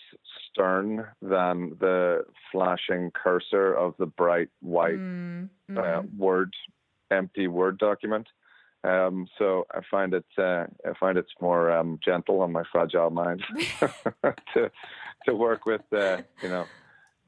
[0.49, 4.99] stern than the flashing cursor of the bright white
[5.69, 6.53] Mm, uh, word,
[7.11, 8.27] empty word document.
[8.83, 13.09] Um, so I find it uh, I find it's more um, gentle on my fragile
[13.09, 13.43] mind
[14.53, 14.71] to
[15.25, 16.65] to work with uh, you know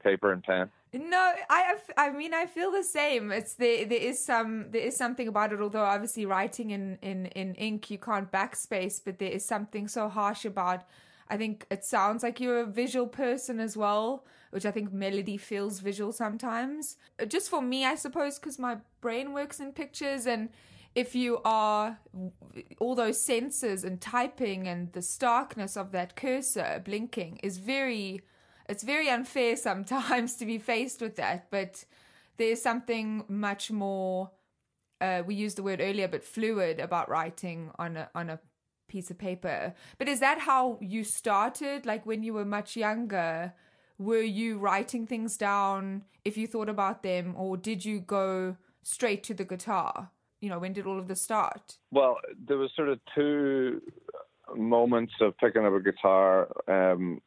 [0.02, 0.70] paper and pen.
[0.92, 3.32] No, I I mean I feel the same.
[3.32, 5.60] It's there there is some there is something about it.
[5.60, 10.08] Although obviously writing in in in ink you can't backspace, but there is something so
[10.08, 10.84] harsh about.
[11.30, 15.38] I think it sounds like you're a visual person as well, which I think melody
[15.38, 16.98] feels visual sometimes.
[17.26, 20.50] Just for me, I suppose, because my brain works in pictures and
[20.94, 21.98] if you are
[22.78, 28.20] all those senses and typing and the starkness of that cursor blinking is very
[28.68, 31.84] it's very unfair sometimes to be faced with that but
[32.36, 34.30] there's something much more
[35.00, 38.38] uh, we used the word earlier but fluid about writing on a on a
[38.88, 43.52] piece of paper but is that how you started like when you were much younger
[43.98, 49.22] were you writing things down if you thought about them or did you go straight
[49.22, 50.10] to the guitar
[50.42, 51.78] you know, when did all of this start?
[51.92, 53.80] Well, there was sort of two
[54.54, 56.48] moments of picking up a guitar.
[56.68, 57.20] Um,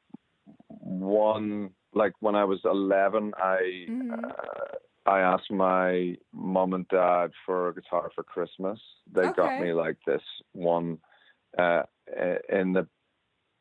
[0.86, 4.13] one, like when I was 11, I mm-hmm.
[4.13, 8.80] uh, I asked my mom and dad for a guitar for Christmas.
[9.12, 9.34] They okay.
[9.36, 10.21] got me like this
[10.54, 10.98] one
[11.58, 11.84] uh,
[12.50, 12.88] in the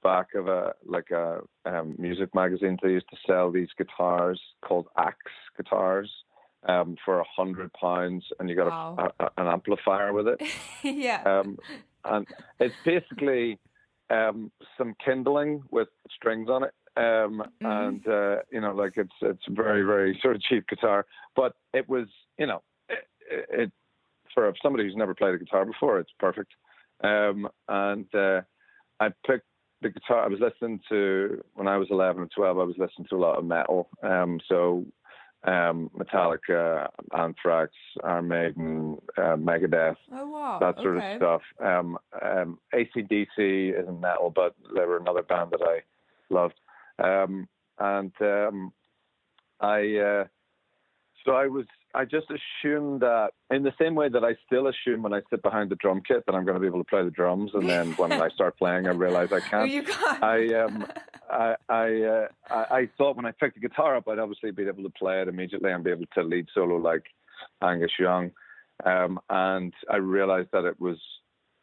[0.02, 2.78] back of a like a um, music magazine.
[2.82, 5.16] They used to sell these guitars called Axe
[5.56, 6.10] guitars
[6.66, 9.12] um, for a hundred pounds, and you got wow.
[9.18, 10.42] a, a, an amplifier with it.
[10.82, 11.22] yeah.
[11.24, 11.58] Um,
[12.04, 12.26] and
[12.60, 13.58] it's basically
[14.10, 16.72] um, some kindling with strings on it.
[16.96, 17.66] Um, mm-hmm.
[17.66, 21.88] and uh, you know, like it's it's very very sort of cheap guitar, but it
[21.88, 22.06] was
[22.38, 23.06] you know, it,
[23.50, 23.72] it
[24.32, 26.52] for somebody who's never played a guitar before, it's perfect.
[27.02, 28.42] Um, and uh,
[29.00, 29.46] I picked
[29.82, 30.24] the guitar.
[30.24, 32.58] I was listening to when I was 11 or 12.
[32.58, 33.88] I was listening to a lot of metal.
[34.02, 34.84] Um, so
[35.44, 40.58] um, Metallica, Anthrax, Iron Maiden, uh, Megadeth, oh, wow.
[40.60, 41.12] that sort okay.
[41.12, 41.42] of stuff.
[41.62, 45.80] Um, um, ACDC isn't metal, but they were another band that I
[46.30, 46.54] loved.
[46.98, 48.72] Um, and um,
[49.60, 50.24] I, uh,
[51.24, 55.02] so I was I just assumed that in the same way that I still assume
[55.02, 57.04] when I sit behind the drum kit that I'm going to be able to play
[57.04, 59.70] the drums, and then when I start playing, I realize I can't.
[59.70, 60.22] You can't.
[60.22, 60.86] I um,
[61.30, 64.64] I I, uh, I I thought when I picked the guitar up, I'd obviously be
[64.64, 67.04] able to play it immediately and be able to lead solo like
[67.62, 68.32] Angus Young,
[68.84, 70.98] um, and I realized that it was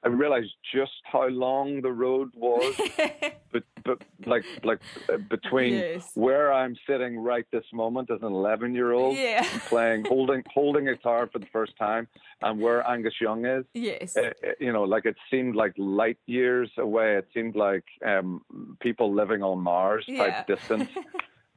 [0.04, 2.76] I realized just how long the road was,
[3.52, 4.80] but but like like
[5.14, 6.12] uh, between yes.
[6.16, 9.48] where I'm sitting right this moment as an 11 year old yeah.
[9.68, 12.08] playing holding holding a guitar for the first time,
[12.42, 13.64] and where Angus Young is.
[13.76, 17.18] Yes, uh, you know, like it seemed like light years away.
[17.18, 18.42] It seemed like um,
[18.80, 20.90] people living on Mars type distance.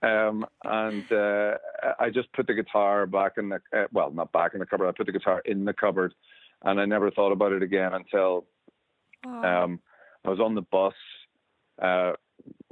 [0.03, 1.55] Um, and uh,
[1.99, 4.89] I just put the guitar back in the uh, well, not back in the cupboard.
[4.89, 6.13] I put the guitar in the cupboard
[6.65, 8.47] and I never thought about it again until
[9.25, 9.81] um,
[10.25, 10.95] I was on the bus
[11.81, 12.13] uh,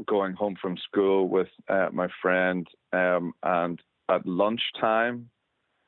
[0.07, 5.31] going home from school with uh, my friend, um, and at lunchtime,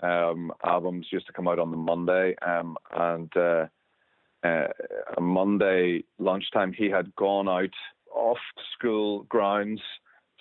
[0.00, 3.66] um, albums used to come out on the Monday, um, and uh,
[4.42, 4.68] uh,
[5.20, 7.74] Monday lunchtime he had gone out
[8.14, 8.38] off
[8.74, 9.80] school grounds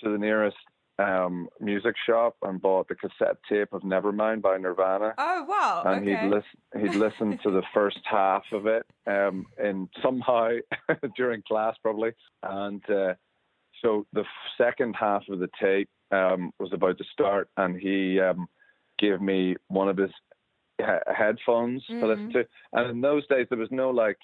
[0.04, 0.58] to the nearest
[0.99, 5.13] um, music shop and bought the cassette tape of Nevermind by Nirvana.
[5.17, 5.84] Oh wow!
[5.86, 6.21] And okay.
[6.21, 10.49] he'd listen, he'd listened to the first half of it, um, in somehow
[11.15, 12.12] during class probably,
[12.43, 13.13] and uh,
[13.82, 14.23] so the
[14.58, 18.47] second half of the tape um, was about to start, and he um,
[18.99, 20.12] gave me one of his
[20.77, 22.01] he- headphones mm-hmm.
[22.01, 22.39] to listen mm-hmm.
[22.39, 22.47] to.
[22.73, 24.17] And in those days, there was no like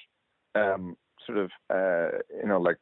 [0.56, 2.78] um, sort of uh, you know like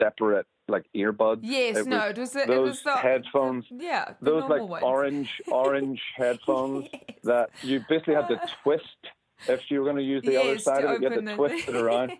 [0.00, 1.40] separate like earbuds.
[1.42, 3.64] Yes, it no, it was the, those it was the, headphones.
[3.70, 4.82] The, yeah, those like ones.
[4.86, 7.02] orange orange headphones yes.
[7.24, 8.84] that you basically had to twist
[9.48, 11.02] if you were going to use the yes, other side of it.
[11.02, 12.12] You had to twist it around.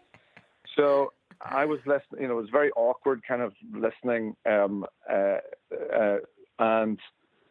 [0.77, 2.23] so I was listening.
[2.23, 4.37] You know, it was very awkward, kind of listening.
[4.47, 5.39] Um, uh,
[5.95, 6.17] uh,
[6.59, 6.99] and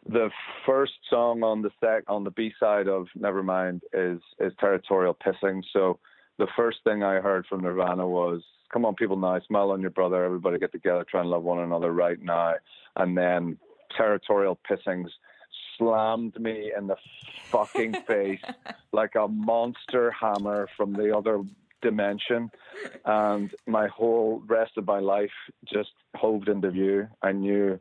[0.07, 0.29] the
[0.65, 5.63] first song on the sec on the B side of Nevermind is is Territorial Pissing.
[5.73, 5.99] So
[6.38, 9.91] the first thing I heard from Nirvana was come on, people now, smile on your
[9.91, 12.56] brother, everybody get together, try and love one another right now.
[12.95, 13.58] And then
[13.95, 15.10] territorial pissings
[15.77, 16.95] slammed me in the
[17.49, 18.41] fucking face
[18.91, 21.43] like a monster hammer from the other
[21.82, 22.49] dimension.
[23.06, 25.32] And my whole rest of my life
[25.71, 27.08] just hoved into view.
[27.21, 27.80] I knew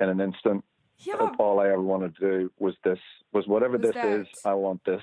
[0.00, 0.64] in an instant
[0.98, 1.16] yeah.
[1.16, 2.98] that all I ever wanted to do was this,
[3.32, 4.20] was whatever was this that?
[4.20, 5.02] is, I want this.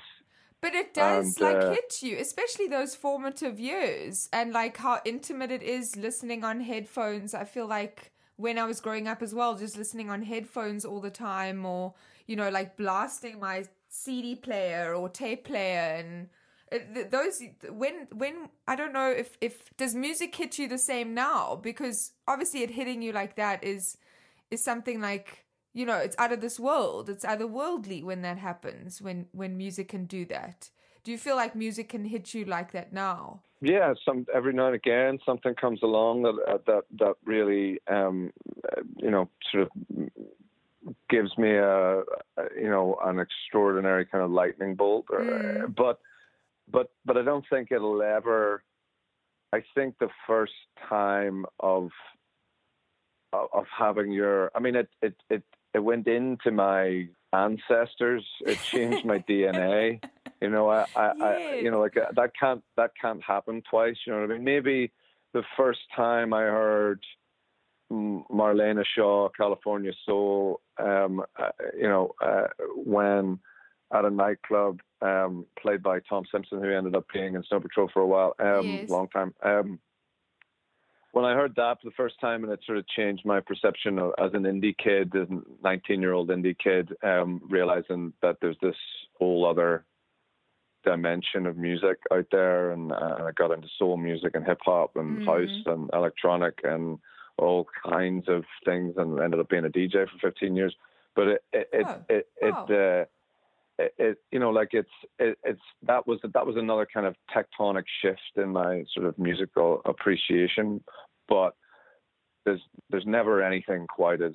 [0.60, 5.00] But it does And, like uh, hit you, especially those formative years and like how
[5.04, 7.34] intimate it is listening on headphones.
[7.34, 11.00] I feel like when I was growing up as well, just listening on headphones all
[11.00, 11.94] the time or,
[12.26, 16.28] you know, like blasting my CD player or tape player and
[16.72, 21.14] it, those when when I don't know if if does music hit you the same
[21.14, 23.96] now because obviously it hitting you like that is
[24.50, 25.45] is something like
[25.76, 29.88] you know it's out of this world it's otherworldly when that happens when when music
[29.88, 30.70] can do that
[31.04, 34.66] do you feel like music can hit you like that now yeah, some every now
[34.66, 38.30] and again something comes along that uh, that that really um,
[38.70, 40.10] uh, you know sort of
[41.08, 42.02] gives me a, a
[42.54, 45.06] you know an extraordinary kind of lightning bolt.
[45.10, 45.74] Or, Mm.
[45.74, 46.00] But
[46.70, 48.62] but but I don't think it'll ever.
[49.52, 50.52] I think the first
[50.88, 51.90] time of
[53.32, 55.44] of having your, I mean, it it it
[55.76, 58.24] it went into my ancestors.
[58.46, 60.02] It changed my DNA.
[60.40, 63.96] You know, I, I, I, you know, like uh, that can't that can't happen twice.
[64.06, 64.44] You know what I mean?
[64.44, 64.90] Maybe
[65.34, 67.00] the first time I heard
[67.92, 73.38] Marlena Shaw, California Soul, um, uh, you know, uh, when
[73.92, 77.90] at a nightclub um, played by Tom Simpson, who ended up being in Snow Patrol
[77.92, 78.88] for a while, um, yes.
[78.88, 79.34] long time.
[79.42, 79.78] Um,
[81.16, 83.98] when I heard that for the first time, and it sort of changed my perception
[83.98, 88.36] of, as an indie kid, as a 19 year old indie kid, um, realizing that
[88.42, 88.76] there's this
[89.18, 89.86] whole other
[90.84, 94.96] dimension of music out there, and uh, I got into soul music and hip hop
[94.96, 95.24] and mm.
[95.24, 96.98] house and electronic and
[97.38, 100.76] all kinds of things, and ended up being a DJ for 15 years.
[101.14, 101.96] But it it oh.
[102.10, 102.74] it it, oh.
[102.74, 103.04] uh,
[103.78, 107.14] it, it, you know like it's it, it's that was that was another kind of
[107.34, 110.82] tectonic shift in my sort of musical appreciation
[111.28, 111.54] but
[112.44, 112.60] there's
[112.90, 114.32] there's never anything quite as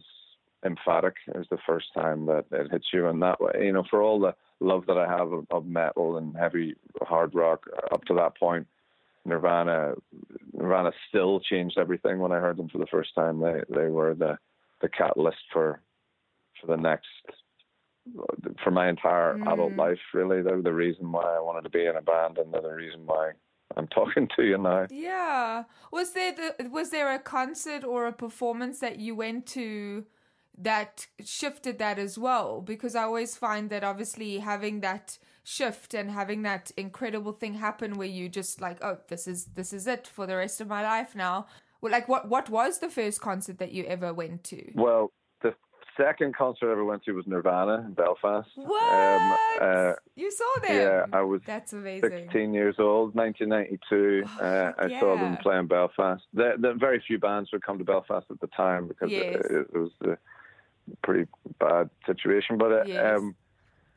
[0.66, 4.02] emphatic as the first time that it hits you in that way you know for
[4.02, 8.14] all the love that i have of, of metal and heavy hard rock up to
[8.14, 8.68] that point
[9.26, 9.94] nirvana
[10.54, 14.14] nirvana still changed everything when i heard them for the first time they they were
[14.14, 14.38] the
[14.82, 15.82] the catalyst for
[16.60, 17.08] for the next
[18.64, 19.52] for my entire mm.
[19.52, 20.00] adult life.
[20.14, 22.70] Really, they're the reason why I wanted to be in a band, and they're the
[22.70, 23.32] reason why
[23.78, 24.88] I'm talking to you now.
[24.90, 25.64] Yeah.
[25.92, 30.06] Was there the, was there a concert or a performance that you went to
[30.58, 32.62] that shifted that as well?
[32.62, 37.96] Because I always find that obviously having that shift and having that incredible thing happen
[37.96, 40.84] where you just like, oh, this is this is it for the rest of my
[40.84, 41.48] life now.
[41.82, 44.72] Well, like what what was the first concert that you ever went to?
[44.76, 45.12] Well,
[46.02, 48.50] second concert I ever went to was Nirvana in Belfast.
[48.56, 48.94] What?
[48.94, 50.76] Um, uh, you saw them?
[50.76, 52.10] Yeah, I was That's amazing.
[52.10, 54.24] 16 years old, 1992.
[54.26, 55.00] Oh, uh, I yeah.
[55.00, 56.24] saw them play in Belfast.
[56.34, 59.36] The, the, very few bands would come to Belfast at the time because yes.
[59.36, 60.18] it, it, was a
[61.04, 61.28] pretty
[61.60, 62.58] bad situation.
[62.58, 63.20] But uh, yes.
[63.20, 63.36] um,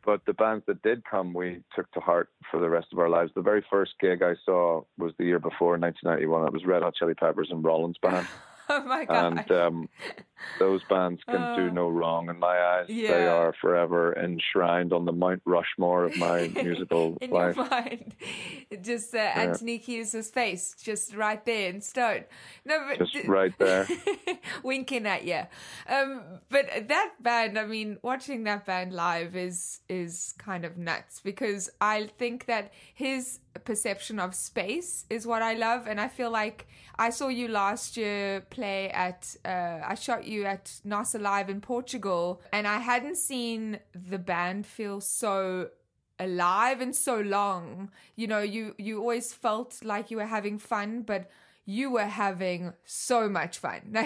[0.04, 3.08] but the bands that did come, we took to heart for the rest of our
[3.08, 3.32] lives.
[3.34, 6.46] The very first gig I saw was the year before, 1991.
[6.46, 8.26] It was Red Hot Chili Peppers and Rollins Band.
[8.66, 9.26] Oh my god!
[9.26, 9.88] And um,
[10.58, 12.86] those bands can uh, do no wrong in my eyes.
[12.88, 13.12] Yeah.
[13.12, 17.56] They are forever enshrined on the Mount Rushmore of my musical in life.
[17.56, 18.14] Your mind.
[18.82, 19.40] Just uh, yeah.
[19.40, 22.24] Anthony Kiedis' face, just right there in stone.
[22.64, 23.86] No, but just right there,
[24.62, 25.42] winking at you.
[25.88, 31.20] Um, but that band, I mean, watching that band live is is kind of nuts
[31.20, 36.30] because I think that his perception of space is what I love, and I feel
[36.30, 36.66] like
[36.98, 39.34] I saw you last year play at.
[39.44, 44.66] Uh, I shot you at NOS Alive in Portugal, and I hadn't seen the band
[44.66, 45.70] feel so
[46.18, 47.90] alive and so long.
[48.16, 51.30] You know, you you always felt like you were having fun, but
[51.66, 53.96] you were having so much fun.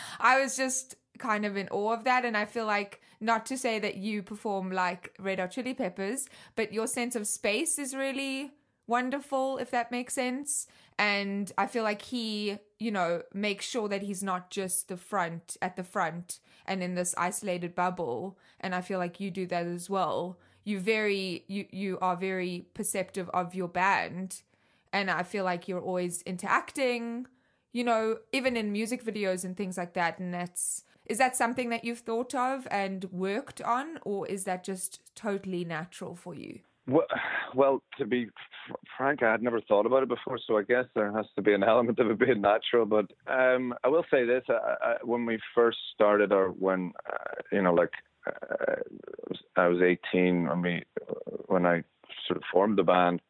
[0.20, 3.58] I was just kind of in awe of that, and I feel like not to
[3.58, 7.94] say that you perform like Red Hot Chili Peppers, but your sense of space is
[7.94, 8.52] really
[8.86, 10.66] wonderful, if that makes sense.
[10.98, 15.56] And I feel like he, you know, make sure that he's not just the front
[15.60, 18.38] at the front and in this isolated bubble.
[18.58, 20.38] And I feel like you do that as well.
[20.64, 24.42] You very you you are very perceptive of your band.
[24.92, 27.26] And I feel like you're always interacting,
[27.72, 30.18] you know, even in music videos and things like that.
[30.18, 34.64] And that's is that something that you've thought of and worked on, or is that
[34.64, 36.60] just totally natural for you?
[36.90, 37.06] Well,
[37.54, 38.28] well, to be
[38.96, 41.54] frank, I had never thought about it before, so I guess there has to be
[41.54, 42.84] an element of it being natural.
[42.84, 47.42] But um, I will say this: I, I, when we first started, or when uh,
[47.52, 47.92] you know, like
[48.26, 48.74] uh,
[49.56, 50.82] I was 18 when we
[51.46, 51.84] when I
[52.26, 53.20] sort of formed the band,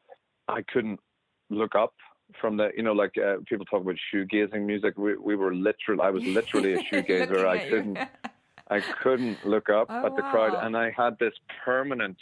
[0.48, 1.00] I couldn't
[1.50, 1.92] look up
[2.40, 4.96] from the you know like uh, people talk about shoegazing music.
[4.96, 6.00] We we were literal.
[6.00, 7.46] I was literally a shoegazer.
[7.46, 7.98] I couldn't.
[8.72, 10.30] I couldn't look up oh, at the wow.
[10.30, 12.16] crowd, and I had this permanent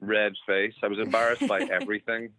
[0.00, 0.74] red face.
[0.82, 2.30] I was embarrassed by everything.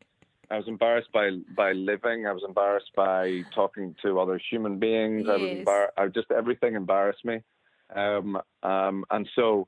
[0.51, 2.25] I was embarrassed by by living.
[2.25, 5.25] I was embarrassed by talking to other human beings.
[5.27, 5.35] Yes.
[5.35, 5.93] I was embarrassed.
[5.97, 7.41] I just everything embarrassed me.
[7.95, 9.67] Um, um, and so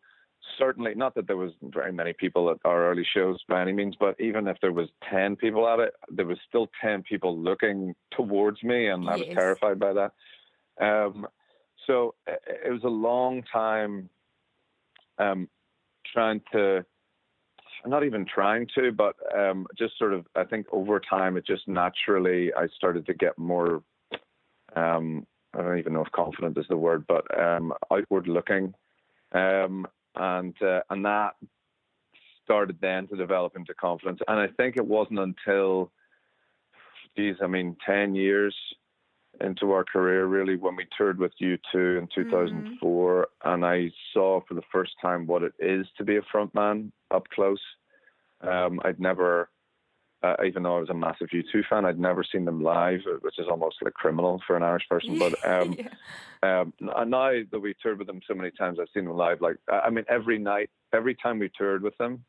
[0.58, 3.96] certainly not that there was very many people at our early shows by any means,
[4.00, 7.94] but even if there was ten people at it, there was still ten people looking
[8.12, 9.14] towards me, and yes.
[9.14, 10.14] I was terrified by that.
[10.80, 11.28] Um,
[11.86, 14.10] so it was a long time
[15.18, 15.50] um,
[16.12, 16.86] trying to
[17.86, 21.68] not even trying to, but um, just sort of, I think over time, it just
[21.68, 23.84] naturally, I started to get more,
[24.76, 28.74] um, I don't even know if confident is the word, but um, outward looking.
[29.34, 31.32] Um, and, uh, and that
[32.44, 34.20] started then to develop into confidence.
[34.28, 35.92] And I think it wasn't until,
[37.18, 38.56] geez, I mean, 10 years
[39.44, 44.54] into our career, really, when we toured with U2 in 2004, and I saw for
[44.54, 47.62] the first time what it is to be a frontman up close.
[48.42, 49.50] Um, I'd never,
[50.24, 53.40] uh, even though I was a massive U2 fan, I'd never seen them live, which
[53.40, 55.20] is almost like criminal for an Irish person.
[55.20, 55.78] But um,
[56.44, 59.42] um, n- now that we toured with them so many times, I've seen them live.
[59.42, 62.26] Like, I I mean, every night, every time we toured with them,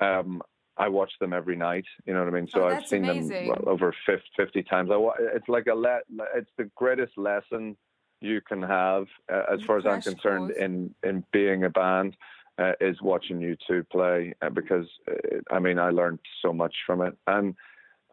[0.00, 0.42] um,
[0.78, 1.84] I watch them every night.
[2.06, 2.48] You know what I mean?
[2.52, 3.46] So Oh, I've seen amazing.
[3.46, 4.90] them well, over 50, 50 times.
[4.92, 4.96] I,
[5.34, 6.00] it's like a le-
[6.34, 7.76] It's the greatest lesson
[8.20, 10.58] you can have, uh, as far as I'm concerned, course.
[10.60, 12.16] in in being a band.
[12.60, 16.74] Uh, is watching you two play uh, because uh, I mean I learned so much
[16.84, 17.54] from it, and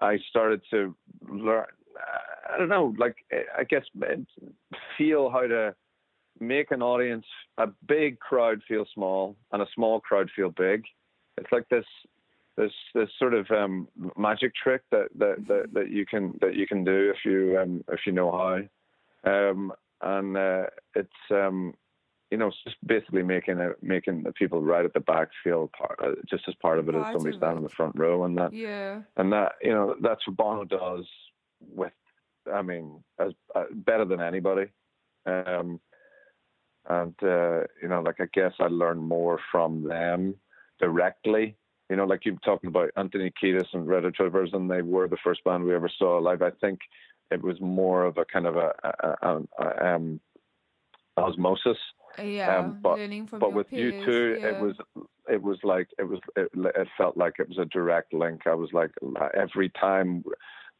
[0.01, 0.95] I started to
[1.27, 1.65] learn.
[2.53, 3.15] I don't know, like
[3.57, 3.83] I guess
[4.97, 5.73] feel how to
[6.39, 7.25] make an audience,
[7.57, 10.83] a big crowd feel small, and a small crowd feel big.
[11.37, 11.85] It's like this,
[12.57, 13.87] this, this sort of um,
[14.17, 17.83] magic trick that, that, that, that you can that you can do if you um,
[17.91, 18.59] if you know how.
[19.29, 21.73] Um, and uh, it's um,
[22.31, 25.69] you know it's just basically making it making the people right at the back feel
[25.77, 28.23] part, uh, just as part of it as Part somebody standing in the front row,
[28.25, 29.01] and that Yeah.
[29.17, 31.05] and that you know that's what Bono does
[31.73, 31.93] with,
[32.53, 34.67] I mean, as uh, better than anybody.
[35.25, 35.79] Um,
[36.87, 40.35] and uh, you know, like I guess I learned more from them
[40.79, 41.57] directly.
[41.89, 44.69] You know, like you were talking about Anthony Kiedis and Red Hot Chili Peppers, and
[44.69, 46.41] they were the first band we ever saw live.
[46.41, 46.79] I think
[47.31, 50.19] it was more of a kind of a, a, a, um,
[51.17, 51.77] osmosis.
[52.23, 52.57] Yeah.
[52.57, 54.47] Um, but learning from but with U2, yeah.
[54.47, 54.75] it was
[55.29, 58.41] it was like it was it, it felt like it was a direct link.
[58.45, 58.91] I was like
[59.35, 60.23] every time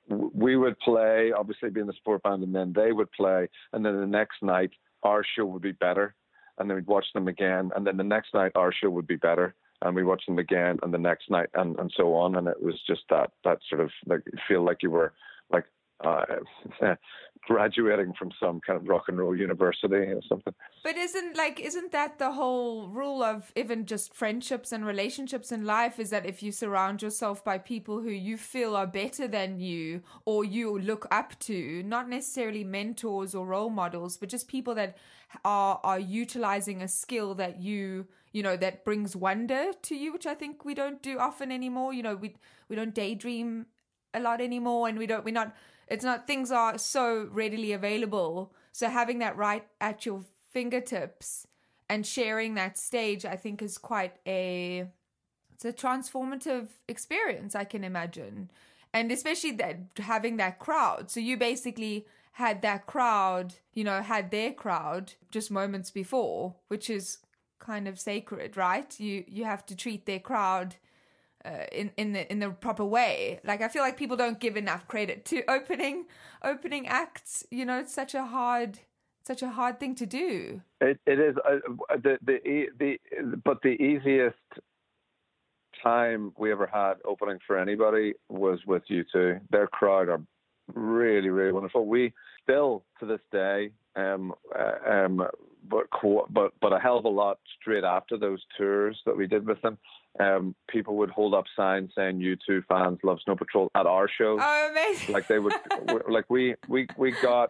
[0.10, 4.00] we would play, obviously being the sport band, and then they would play, and then
[4.00, 4.72] the next night
[5.04, 6.16] our show would be better,
[6.58, 9.16] and then we'd watch them again, and then the next night our show would be
[9.16, 12.48] better, and we watched them again, and the next night, and and so on, and
[12.48, 15.14] it was just that that sort of like feel like you were
[15.52, 15.66] like
[16.04, 16.26] uh,
[17.48, 20.54] graduating from some kind of rock and roll university or something.
[20.84, 25.66] But isn't like isn't that the whole rule of even just friendships and relationships in
[25.66, 29.60] life is that if you surround yourself by people who you feel are better than
[29.60, 34.74] you or you look up to, not necessarily mentors or role models, but just people
[34.74, 34.98] that
[35.44, 40.26] are are utilizing a skill that you you know that brings wonder to you, which
[40.26, 41.94] I think we don't do often anymore.
[41.94, 42.36] You know, we
[42.68, 43.68] we don't daydream
[44.14, 45.56] a lot anymore and we don't we're not
[45.88, 48.54] it's not things are so readily available.
[48.74, 51.48] So having that right at your fingertips
[51.88, 54.86] and sharing that stage i think is quite a
[55.54, 58.52] it's a transformative experience i can imagine.
[58.94, 61.12] And especially that having that crowd.
[61.12, 66.90] So you basically had that crowd you know had their crowd just moments before which
[66.90, 67.20] is
[67.60, 70.76] kind of sacred right you you have to treat their crowd
[71.46, 73.40] uh, in in the in the proper way.
[73.44, 76.06] Like I feel like people don't give enough credit to opening
[76.44, 77.46] opening acts.
[77.52, 78.80] You know, it's such a hard
[79.24, 80.62] such a hard thing to do.
[80.82, 81.60] It it is uh,
[82.02, 83.00] the the e- the
[83.44, 84.38] but the easiest
[85.84, 89.42] time we ever had opening for anybody was with U2.
[89.52, 90.22] Their crowd are
[90.74, 91.86] really really wonderful.
[91.86, 95.28] We still to this day um uh, um
[95.70, 95.86] but
[96.30, 99.62] but but a hell of a lot straight after those tours that we did with
[99.62, 99.78] them.
[100.18, 104.08] Um, people would hold up signs saying "You two fans love Snow Patrol" at our
[104.08, 104.40] shows.
[104.42, 105.14] Oh, amazing!
[105.14, 105.54] Like they would,
[106.10, 107.50] like we we we got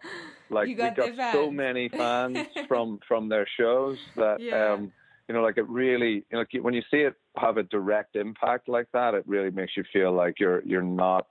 [0.50, 2.38] like got we got so many fans
[2.68, 4.72] from from their shows that Yeah.
[4.74, 4.92] um
[5.28, 8.68] you know like it really you know when you see it have a direct impact
[8.68, 11.26] like that it really makes you feel like you're you're not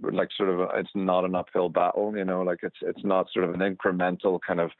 [0.00, 3.26] like sort of a, it's not an uphill battle you know like it's it's not
[3.32, 4.70] sort of an incremental kind of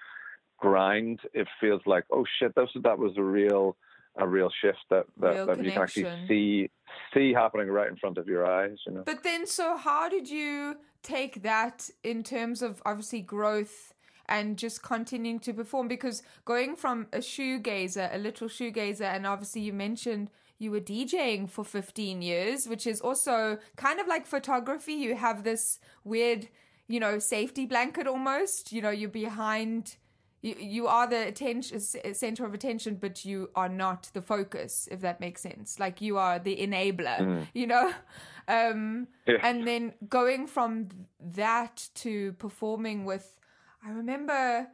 [0.61, 3.77] grind it feels like oh shit that was that was a real
[4.19, 6.71] a real shift that that, Real that you can actually see
[7.15, 10.29] see happening right in front of your eyes you know But then, so how did
[10.29, 13.95] you take that in terms of obviously growth
[14.27, 15.89] and just continuing to perform?
[15.89, 21.49] Because going from a shoegazer, a literal shoegazer, and obviously you mentioned you were DJing
[21.49, 24.93] for 15 years, which is also kind of like photography.
[24.93, 26.49] You have this weird,
[26.87, 28.73] you know, safety blanket almost.
[28.73, 29.97] You know, you're behind.
[30.43, 34.89] You, you are the attention center of attention, but you are not the focus.
[34.91, 37.19] If that makes sense, like you are the enabler.
[37.21, 37.47] Mhm.
[37.53, 37.93] You know,
[38.49, 39.37] um, Yeah.
[39.43, 40.89] and then going from
[41.21, 43.39] that to performing with,
[43.87, 44.69] I remember.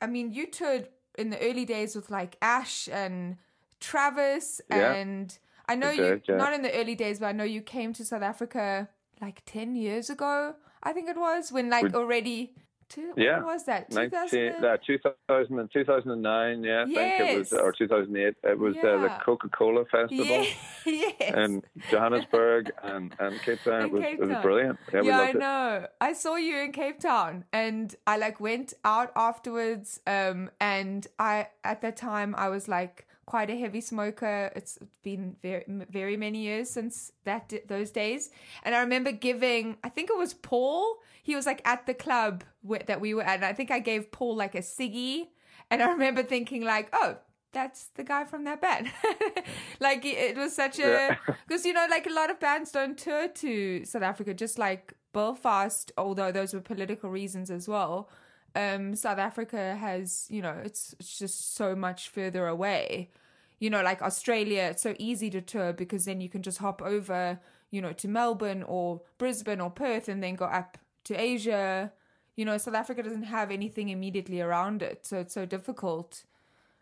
[0.00, 3.36] I mean, you toured in the early days with like Ash and
[3.80, 4.92] Travis, Yeah.
[4.94, 6.36] and I know you yeah.
[6.36, 8.88] not in the early days, but I know you came to South Africa
[9.20, 10.54] like ten years ago.
[10.82, 12.54] I think it was when like We- already
[12.92, 13.36] Two, Yeah.
[13.38, 13.90] When was that?
[13.90, 14.64] 19, 2000?
[14.64, 18.34] uh, 2000 and 2009, yeah, I think it was, or 2008.
[18.42, 20.44] It was uh, the Coca Cola Festival Yeah,
[20.86, 21.34] yes.
[21.34, 23.82] in Johannesburg and, and Cape Town.
[23.86, 24.78] It was, Cape it was brilliant.
[24.92, 25.38] Yeah, yeah, I loved it.
[25.38, 25.86] know.
[26.00, 30.00] I saw you in Cape Town, and I like went out afterwards.
[30.06, 34.52] Um, and I at that time I was like quite a heavy smoker.
[34.54, 38.28] It's been very very many years since that those days,
[38.62, 39.78] and I remember giving.
[39.82, 40.98] I think it was Paul.
[41.22, 43.78] He was like at the club where, that we were at, and I think I
[43.78, 45.28] gave Paul like a ciggy,
[45.70, 47.16] and I remember thinking like, oh.
[47.54, 48.90] That's the guy from that band.
[49.78, 51.16] like it, was such a Yeah.
[51.46, 54.94] because you know, like a lot of bands don't tour to South Africa, just like
[55.12, 58.08] Belfast, although those were political reasons as well.
[58.54, 63.10] Um, South Africa has, you know, it's, it's just so much further away.
[63.62, 66.82] You know, like Australia, it's so easy to tour because then you can just hop
[66.82, 67.38] over,
[67.70, 71.92] you know, to Melbourne or Brisbane or Perth and then go up to Asia.
[72.34, 76.24] You know, South Africa doesn't have anything immediately around it, so it's so difficult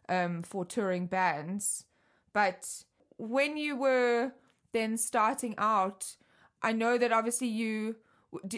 [0.09, 1.85] um, for touring bands.
[2.33, 2.85] But
[3.19, 4.33] when you were
[4.73, 6.17] then starting out,
[6.63, 7.97] I know that obviously you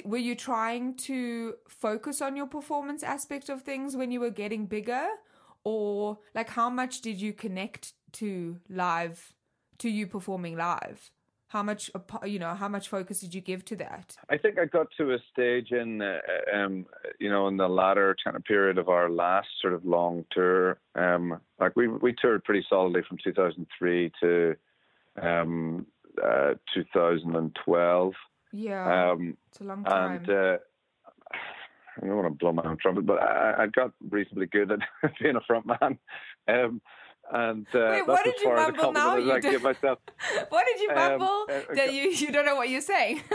[0.05, 4.67] were you trying to focus on your performance aspect of things when you were getting
[4.67, 5.09] bigger,
[5.65, 9.35] or like how much did you connect to live,
[9.79, 11.11] to you performing live?
[11.49, 11.91] How much,
[12.25, 14.17] you know, how much focus did you give to that?
[14.31, 16.19] I think I got to a stage in, uh,
[16.55, 16.87] um,
[17.21, 20.79] you know, in the latter kind of period of our last sort of long tour.
[20.95, 24.57] Um, like we we toured pretty solidly from 2003 to
[25.21, 25.87] um,
[26.25, 28.15] uh, 2012.
[28.55, 30.17] Yeah, Um, it's a long time.
[30.17, 30.57] and uh,
[32.01, 34.81] I don't want to blow my own trumpet, but I, I got reasonably good at
[35.21, 35.99] being a front man.
[36.49, 36.81] Um,
[37.31, 39.17] and uh, Wait, that's what as did you far as a mumble now?
[39.17, 39.99] You I do- give myself.
[40.49, 43.23] what did you um, mumble uh, that you you don't know what you're saying?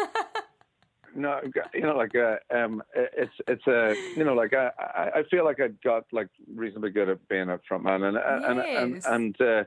[1.15, 1.41] No,
[1.73, 4.69] you know, like uh, um, it's it's a you know, like I
[5.15, 8.45] I feel like I got like reasonably good at being a front man, and and
[8.45, 9.05] and Yes.
[9.07, 9.63] and uh,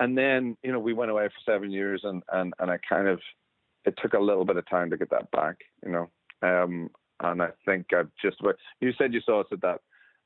[0.00, 3.06] and then you know we went away for seven years, and and and I kind
[3.06, 3.20] of
[3.84, 5.56] it took a little bit of time to get that back,
[5.86, 6.10] you know,
[6.42, 6.90] um,
[7.22, 8.56] and I think I've just about.
[8.80, 9.80] You said you saw us at that.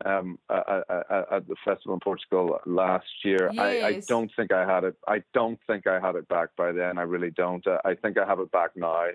[0.05, 4.70] Um, at, at, at the festival in Portugal last year, I, I don't think I
[4.70, 4.94] had it.
[5.09, 6.99] I don't think I had it back by then.
[6.99, 7.66] I really don't.
[7.82, 9.07] I think I have it back now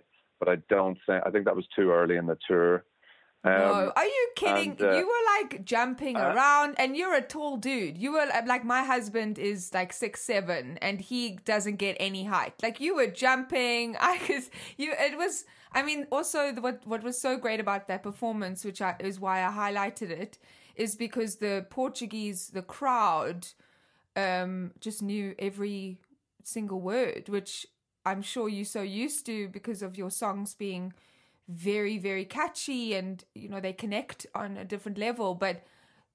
[0.41, 2.83] but I don't think I think that was too early in the tour.
[3.43, 4.71] Um, no, are you kidding?
[4.71, 7.97] and, uh, you were like jumping uh, around, and you're a tall dude.
[7.97, 12.53] You were like my husband is like six seven, and he doesn't get any height.
[12.61, 13.97] Like you were jumping.
[13.99, 14.93] I was you.
[14.97, 15.45] It was.
[15.73, 19.19] I mean, also the, what what was so great about that performance, which I, is
[19.19, 20.37] why I highlighted it,
[20.75, 23.47] is because the Portuguese, the crowd,
[24.15, 25.97] um, just knew every
[26.43, 27.65] single word, which
[28.05, 30.93] I'm sure you're so used to because of your songs being
[31.51, 35.35] very, very catchy and, you know, they connect on a different level.
[35.35, 35.63] But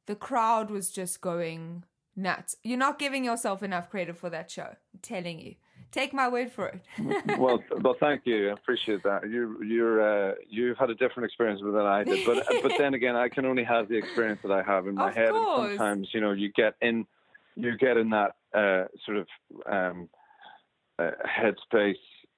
[0.06, 1.84] the crowd was just going
[2.16, 2.56] nuts.
[2.62, 4.68] You're not giving yourself enough credit for that show.
[4.94, 5.54] I'm telling you.
[5.92, 6.80] Take my word for it.
[7.38, 8.50] well, well, thank you.
[8.50, 9.30] I appreciate that.
[9.30, 13.14] You, you're, uh, you've had a different experience than I did, but but then again,
[13.16, 15.70] I can only have the experience that I have in my Of head, course.
[15.70, 17.06] and sometimes you know you get in,
[17.54, 19.26] you get in that uh, sort of
[19.64, 20.08] um,
[20.98, 21.94] uh, headspace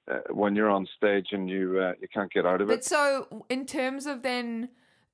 [0.09, 2.73] uh, when you're on stage and you uh, you can't get out of it.
[2.73, 4.69] But so, in terms of then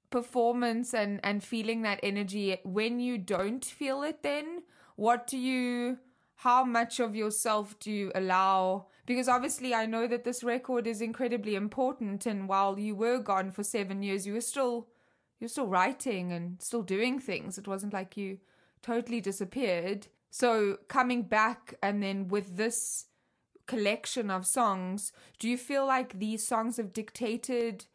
[0.10, 4.64] performance and and feeling that energy, when you don't feel it, then
[4.96, 5.98] what do you?
[6.40, 8.88] How much of yourself do you allow?
[9.06, 13.52] Because obviously, I know that this record is incredibly important, and while you were gone
[13.52, 14.88] for seven years, you were still
[15.40, 17.58] you're still writing and still doing things.
[17.58, 18.40] It wasn't like you
[18.82, 20.08] totally disappeared.
[20.30, 23.06] So coming back and then with this
[23.68, 27.86] collection of songs, do you feel like these songs have dictated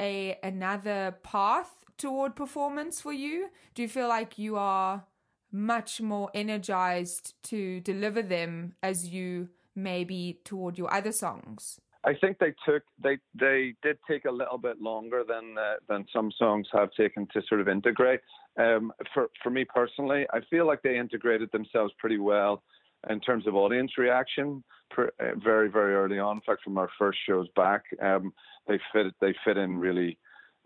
[0.00, 3.50] a another path toward performance for you?
[3.74, 5.04] Do you feel like you are
[5.52, 11.80] much more energized to deliver them as you maybe toward your other songs?
[12.04, 16.04] I think they took they they did take a little bit longer than uh, than
[16.12, 18.20] some songs have taken to sort of integrate.
[18.58, 22.62] Um, for for me personally, I feel like they integrated themselves pretty well
[23.10, 24.62] in terms of audience reaction.
[24.96, 25.06] Uh,
[25.42, 28.32] very very early on, in fact, from our first shows back, um,
[28.68, 30.16] they fit they fit in really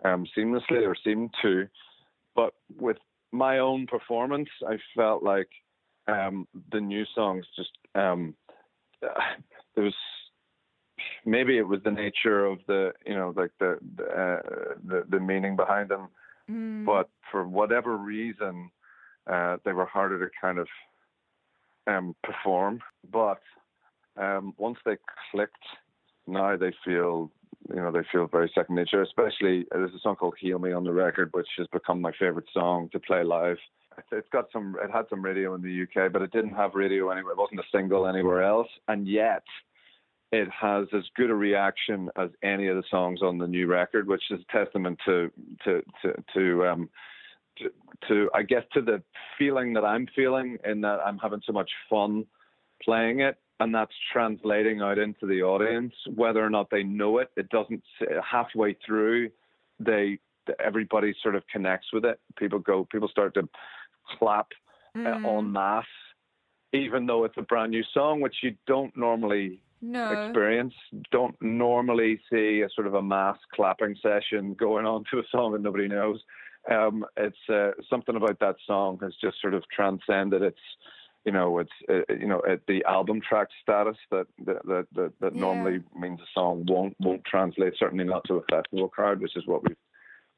[0.04, 1.66] um, seamlessly or seemed to.
[2.34, 2.98] But with
[3.32, 5.48] my own performance, I felt like
[6.08, 8.34] um, the new songs just um,
[9.00, 9.94] there was
[11.24, 14.40] maybe it was the nature of the you know like the the uh,
[14.84, 16.08] the, the meaning behind them
[16.50, 16.86] Mm.
[16.86, 18.70] but for whatever reason
[19.30, 20.66] uh, they were harder to kind of
[21.88, 22.80] um, perform
[23.10, 23.40] but
[24.16, 24.96] um, once they
[25.30, 25.56] clicked
[26.26, 27.30] now they feel
[27.68, 29.02] you know they feel very second nature.
[29.02, 32.12] Especially uh, there's a song called "Heal Me" on the record, which has become my
[32.18, 33.56] favorite song to play live.
[34.12, 37.10] It's got some, it had some radio in the UK, but it didn't have radio
[37.10, 37.32] anywhere.
[37.32, 39.42] It wasn't a single anywhere else, and yet
[40.30, 44.06] it has as good a reaction as any of the songs on the new record,
[44.06, 45.32] which is a testament to
[45.64, 46.88] to to to um
[47.58, 47.70] to,
[48.08, 49.02] to I guess to the
[49.38, 52.24] feeling that I'm feeling in that I'm having so much fun
[52.82, 57.30] playing it and that's translating out into the audience whether or not they know it
[57.36, 57.82] it doesn't
[58.24, 59.30] halfway through
[59.80, 60.18] they
[60.64, 63.48] everybody sort of connects with it people go people start to
[64.18, 64.48] clap
[64.94, 65.24] uh, mm.
[65.24, 65.84] uh, en masse
[66.72, 70.10] even though it's a brand new song which you don't normally no.
[70.10, 70.74] experience
[71.10, 75.52] don't normally see a sort of a mass clapping session going on to a song
[75.52, 76.20] that nobody knows
[76.70, 80.60] um, it's uh, something about that song has just sort of transcended its
[81.24, 85.34] you know it's uh, you know the album track status that that that, that, that
[85.34, 85.40] yeah.
[85.40, 89.46] normally means a song won't won't translate certainly not to a festival crowd which is
[89.46, 89.76] what we've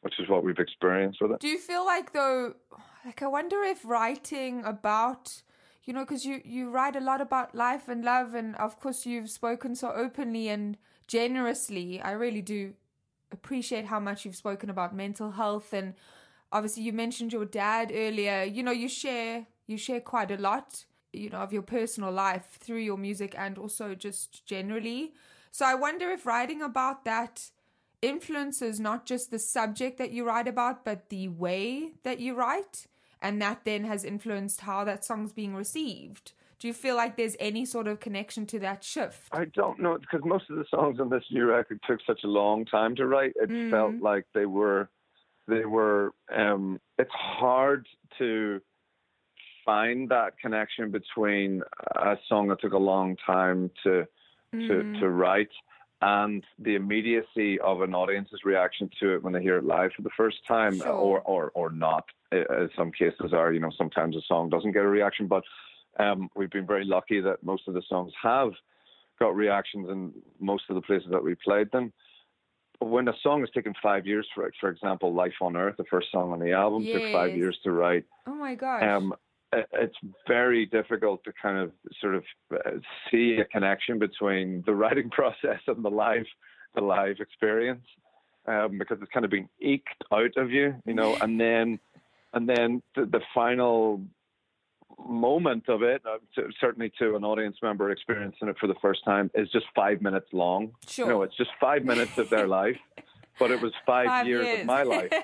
[0.01, 2.55] which is what we've experienced with it do you feel like though
[3.05, 5.43] like i wonder if writing about
[5.85, 9.07] you know because you you write a lot about life and love and of course
[9.07, 10.77] you've spoken so openly and
[11.07, 12.73] generously i really do
[13.33, 15.95] appreciate how much you've spoken about mental health and
[16.53, 20.85] obviously you mentioned your dad earlier you know you share you share quite a lot,
[21.13, 25.15] you know, of your personal life through your music and also just generally.
[25.53, 27.51] So I wonder if writing about that
[28.03, 32.87] influences not just the subject that you write about, but the way that you write.
[33.23, 36.33] And that then has influenced how that song's being received.
[36.59, 39.29] Do you feel like there's any sort of connection to that shift?
[39.33, 42.29] I don't know because most of the songs on this new record took such a
[42.29, 43.33] long time to write.
[43.37, 43.71] It mm.
[43.71, 44.89] felt like they were,
[45.51, 46.13] they were.
[46.35, 47.87] Um, it's hard
[48.19, 48.61] to
[49.65, 51.63] find that connection between
[51.95, 54.07] a song that took a long time to
[54.55, 54.69] mm.
[54.69, 55.51] to to write
[56.03, 60.03] and the immediacy of an audience's reaction to it when they hear it live for
[60.03, 60.89] the first time sure.
[60.89, 64.83] or or or not as some cases are you know sometimes a song doesn't get
[64.83, 65.45] a reaction but
[65.99, 68.53] um, we've been very lucky that most of the songs have
[69.19, 71.93] got reactions in most of the places that we played them
[72.81, 76.09] when a song has taken five years for for example life on earth the first
[76.11, 77.01] song on the album yes.
[77.01, 79.15] took five years to write oh my gosh um,
[79.53, 79.97] it's
[80.29, 82.25] very difficult to kind of sort of
[82.55, 82.71] uh,
[83.11, 86.27] see a connection between the writing process and the live
[86.75, 87.85] the live experience
[88.47, 91.79] um, because it's kind of being eked out of you, you know, and then
[92.33, 94.01] and then the, the final
[95.09, 99.05] moment of it, uh, to, certainly to an audience member experiencing it for the first
[99.05, 100.73] time, is just five minutes long.
[100.89, 101.07] Sure.
[101.07, 102.79] You know, it's just five minutes of their life,
[103.39, 105.13] but it was five, five years, years, of my life.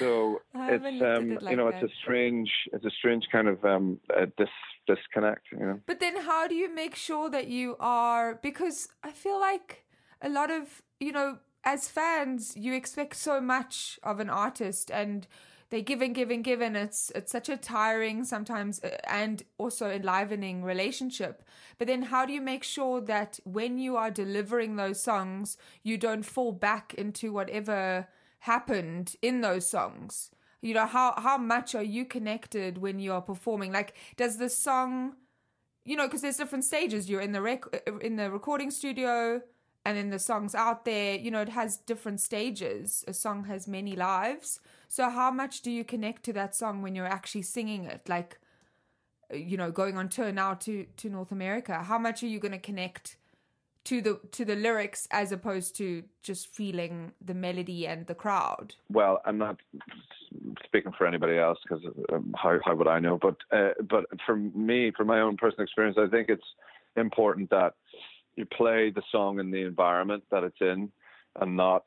[0.00, 1.82] So it's um, it like you know that.
[1.82, 4.48] it's a strange it's a strange kind of um, uh, dis-
[4.86, 5.46] disconnect.
[5.52, 5.80] You know.
[5.86, 8.34] But then, how do you make sure that you are?
[8.34, 9.84] Because I feel like
[10.20, 15.26] a lot of you know, as fans, you expect so much of an artist, and
[15.70, 19.42] they give and give and give, and it's it's such a tiring sometimes uh, and
[19.58, 21.42] also enlivening relationship.
[21.78, 25.98] But then, how do you make sure that when you are delivering those songs, you
[25.98, 28.08] don't fall back into whatever
[28.40, 30.30] happened in those songs?
[30.62, 33.72] You know how how much are you connected when you are performing?
[33.72, 35.16] Like does the song
[35.84, 37.08] you know because there's different stages.
[37.08, 37.64] You're in the rec
[38.00, 39.42] in the recording studio
[39.86, 43.68] and then the songs out there you know it has different stages a song has
[43.68, 47.84] many lives so how much do you connect to that song when you're actually singing
[47.84, 48.38] it like
[49.32, 52.52] you know going on tour now to to north america how much are you going
[52.52, 53.16] to connect
[53.84, 58.74] to the to the lyrics as opposed to just feeling the melody and the crowd.
[58.90, 59.58] Well, I'm not
[60.64, 63.16] speaking for anybody else because um, how how would I know?
[63.16, 66.50] But uh, but for me, for my own personal experience, I think it's
[66.96, 67.74] important that
[68.36, 70.90] you play the song in the environment that it's in,
[71.40, 71.84] and not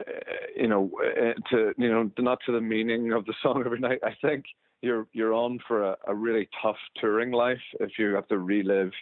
[0.00, 0.12] uh,
[0.56, 4.00] you know uh, to you know not to the meaning of the song every night.
[4.04, 4.44] I think
[4.82, 8.92] you're you're on for a, a really tough touring life if you have to relive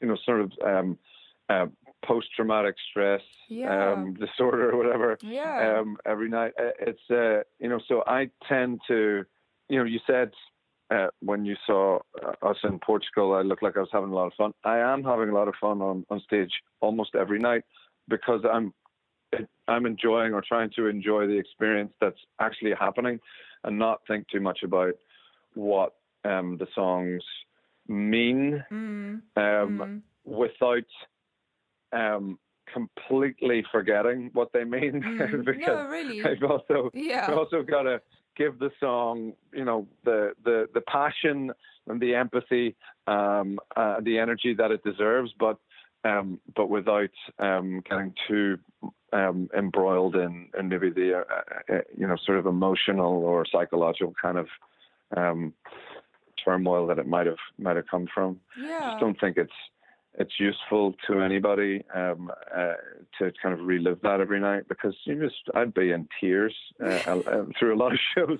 [0.00, 0.98] you know sort of um,
[1.48, 1.66] uh,
[2.04, 3.92] post traumatic stress yeah.
[3.92, 5.78] um, disorder or whatever yeah.
[5.78, 6.52] um, every night.
[6.58, 9.24] Uh, it's uh, you know, so I tend to,
[9.68, 10.30] you know, you said
[10.90, 14.14] uh, when you saw uh, us in Portugal, I looked like I was having a
[14.14, 14.52] lot of fun.
[14.64, 17.62] I am having a lot of fun on on stage almost every night
[18.08, 18.72] because I'm
[19.68, 23.18] I'm enjoying or trying to enjoy the experience that's actually happening,
[23.64, 24.94] and not think too much about
[25.54, 27.22] what um, the songs
[27.88, 28.74] mean mm.
[28.74, 30.02] Um, mm.
[30.24, 30.84] without
[31.92, 32.38] um,
[32.72, 35.44] completely forgetting what they mean Mm.
[35.44, 36.24] because no, really.
[36.24, 37.26] I've also Yeah.
[37.28, 38.00] I've also got to
[38.36, 41.52] give the song, you know, the the the passion
[41.86, 42.76] and the empathy,
[43.06, 45.58] um, uh, the energy that it deserves, but
[46.04, 48.58] um, but without um, getting too
[49.12, 54.14] um, embroiled in, in maybe the uh, uh, you know sort of emotional or psychological
[54.20, 54.46] kind of
[55.16, 55.52] um,
[56.44, 58.40] turmoil that it might have might have come from.
[58.60, 58.78] Yeah.
[58.82, 59.52] I just don't think it's
[60.18, 62.72] it's useful to anybody um, uh,
[63.18, 66.54] to kind of relive that every night because you just I'd be in tears
[66.84, 67.20] uh,
[67.58, 68.38] through a lot of shows.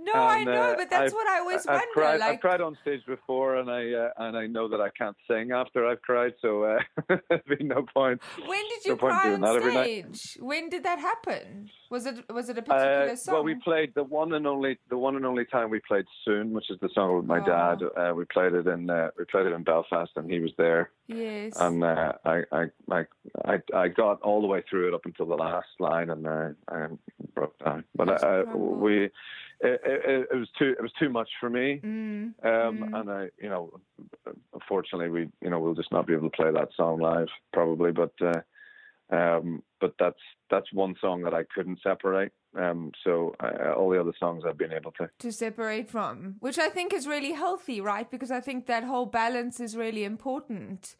[0.00, 1.86] No, I know, but that's I've, what I always I've wonder.
[1.92, 4.90] Cried, like, I've cried on stage before, and I uh, and I know that I
[4.96, 6.78] can't sing after I've cried, so uh,
[7.28, 8.20] there'd be no point.
[8.46, 10.36] when did you point cry on stage?
[10.40, 11.68] When did that happen?
[11.90, 13.34] Was it was it a particular Uh, song?
[13.34, 16.52] well, we played the one and only the one and only time we played "Soon,"
[16.52, 17.46] which is the song with my Oh.
[17.46, 17.82] dad.
[17.96, 20.90] Uh, we played it in uh, we played it in Belfast, and he was there.
[21.08, 21.56] Yes.
[21.60, 23.04] And uh, I, I I
[23.44, 26.50] I I got all the way through it up until the last line, and uh,
[26.70, 26.86] I
[27.34, 27.84] broke down.
[27.94, 28.80] But Just uh, crumbled.
[28.80, 29.10] we.
[29.60, 30.76] It, it, it was too.
[30.78, 33.00] It was too much for me, Mm, um, mm.
[33.00, 33.72] and I, you know,
[34.54, 37.90] unfortunately, we, you know, we'll just not be able to play that song live, probably.
[37.90, 38.40] But, uh,
[39.10, 42.30] um, but that's that's one song that I couldn't separate.
[42.56, 45.08] Um, so uh, all the other songs I've been able to.
[45.18, 48.10] to separate from, which I think is really healthy, right?
[48.10, 50.96] Because I think that whole balance is really important.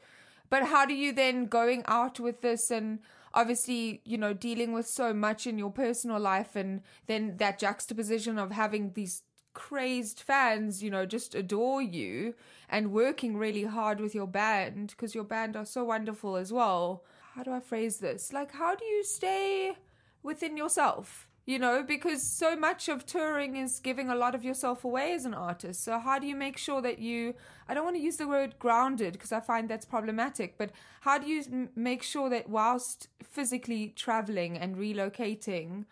[0.50, 3.00] But how do you then going out with this and
[3.34, 8.38] obviously, you know, dealing with so much in your personal life and then that juxtaposition
[8.38, 9.22] of having these
[9.54, 12.34] crazed fans, you know, just adore you
[12.68, 17.04] and working really hard with your band because your band are so wonderful as well.
[17.34, 18.32] How do I phrase this?
[18.32, 19.76] Like, how do you stay
[20.22, 21.27] within yourself?
[21.48, 25.24] You know, because so much of touring is giving a lot of yourself away as
[25.24, 25.82] an artist.
[25.82, 27.32] So, how do you make sure that you,
[27.66, 31.16] I don't want to use the word grounded because I find that's problematic, but how
[31.16, 35.86] do you m- make sure that whilst physically traveling and relocating,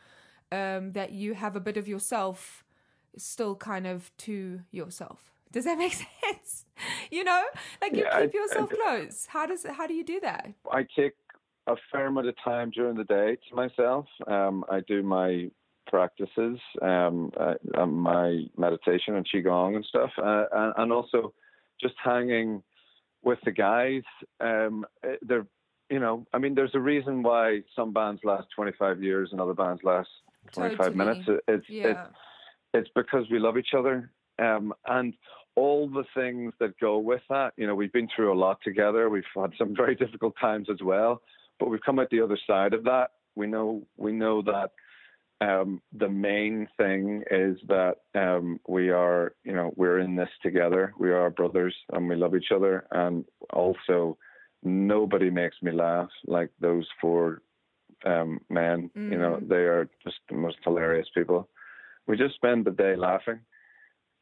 [0.52, 2.62] um, that you have a bit of yourself
[3.16, 5.32] still kind of to yourself?
[5.52, 6.66] Does that make sense?
[7.10, 7.42] you know,
[7.80, 9.26] like you Yeah, I- keep yourself I- close.
[9.30, 10.52] How does how do you do that?
[10.70, 11.14] I take
[11.66, 14.06] a fair amount of time during the day to myself.
[14.26, 15.50] Um, I do my
[15.86, 21.32] practices, um, uh, uh, my meditation and qigong and stuff, uh, and, and also
[21.80, 22.62] just hanging
[23.22, 24.02] with the guys.
[24.40, 25.46] Um, uh, they're,
[25.90, 29.54] you know, I mean, there's a reason why some bands last 25 years and other
[29.54, 30.08] bands last
[30.52, 30.96] 25 Totally.
[30.96, 31.20] minutes.
[31.28, 32.00] It- It's it's
[32.74, 35.14] it's because we love each other um, and
[35.54, 37.54] all the things that go with that.
[37.56, 39.08] You know, we've been through a lot together.
[39.08, 41.22] We've had some very difficult times as well,
[41.58, 43.10] but we've come out the other side of that.
[43.34, 44.72] We know we know that
[45.40, 50.94] um, the main thing is that um, we are, you know, we're in this together.
[50.98, 52.86] We are brothers and we love each other.
[52.90, 54.16] And also,
[54.62, 57.42] nobody makes me laugh like those four
[58.06, 58.90] um, men.
[58.94, 59.48] You know, Mhm.
[59.48, 61.48] they are just the most hilarious people.
[62.06, 63.40] We just spend the day laughing,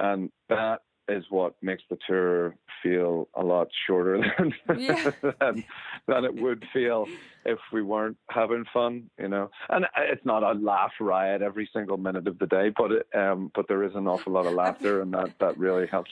[0.00, 5.10] and that is what makes the tour feel a lot shorter than Yeah.
[5.40, 5.64] than,
[6.06, 7.06] than it would feel
[7.44, 9.50] if we weren't having fun, you know.
[9.68, 13.50] And it's not a laugh riot every single minute of the day, but it, um,
[13.54, 16.10] but there is an awful lot of laughter, and that that really helps.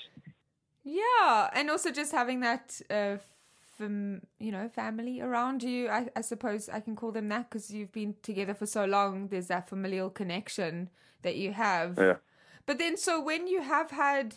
[0.84, 3.16] Yeah, and also just having that, uh,
[3.78, 5.88] fam- you know, family around you.
[5.88, 9.28] I, I suppose I can call them that because you've been together for so long.
[9.28, 10.90] There's that familial connection
[11.22, 11.98] that you have.
[11.98, 12.16] Yeah.
[12.66, 14.36] But then, so when you have had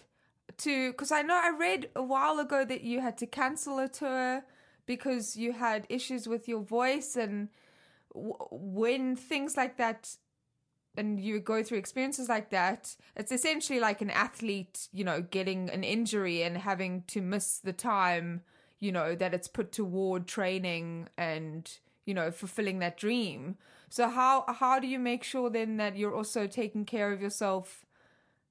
[0.58, 3.88] to, because I know I read a while ago that you had to cancel a
[3.88, 4.44] tour
[4.86, 7.50] because you had issues with your voice, and
[8.14, 10.16] w- when things like that
[10.98, 15.70] and you go through experiences like that, it's essentially like an athlete, you know, getting
[15.70, 18.42] an injury and having to miss the time,
[18.80, 23.58] you know, that it's put toward training and, you know, fulfilling that dream.
[23.90, 27.86] So how how do you make sure then that you're also taking care of yourself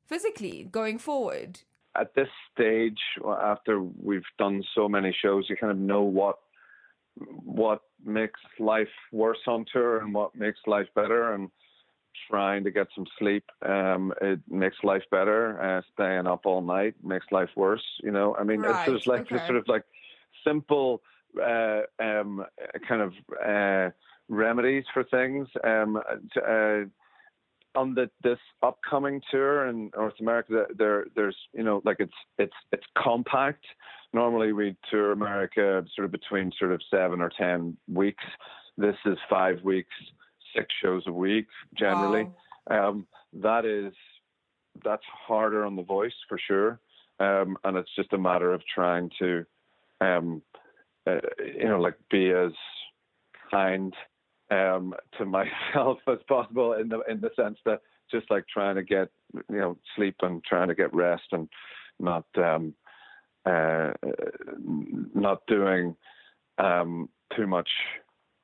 [0.06, 1.60] physically going forward?
[1.96, 6.38] At this stage, after we've done so many shows, you kind of know what
[7.44, 11.50] what makes life worse on tour and what makes life better, and
[12.28, 15.60] trying to get some sleep um, it makes life better.
[15.60, 17.84] Uh, staying up all night makes life worse.
[18.02, 19.44] You know, I mean, Right, it's just like okay.
[19.46, 19.84] sort of like
[20.46, 21.02] simple
[21.40, 22.44] uh, um,
[22.88, 23.12] kind of
[23.44, 23.90] uh,
[24.28, 25.48] remedies for things.
[25.62, 26.00] Um,
[26.34, 26.84] to, uh,
[27.74, 32.54] on the this upcoming tour in North America, there there's you know like it's it's
[32.72, 33.64] it's compact.
[34.12, 38.24] Normally we tour America sort of between sort of seven or ten weeks.
[38.76, 39.94] This is five weeks,
[40.56, 41.46] six shows a week
[41.78, 42.28] generally.
[42.70, 43.06] Um,
[43.42, 43.92] that is
[44.84, 46.80] that's harder on the voice for sure,
[47.20, 49.44] um, and it's just a matter of trying to,
[50.00, 50.42] um,
[51.06, 52.52] uh, you know, like be as
[53.50, 53.94] kind
[54.54, 57.80] um, to myself as possible in the in the sense that
[58.10, 61.48] just like trying to get you know sleep and trying to get rest and
[61.98, 62.74] not um,
[63.46, 63.92] uh,
[65.14, 65.96] not doing
[66.58, 67.68] um, too much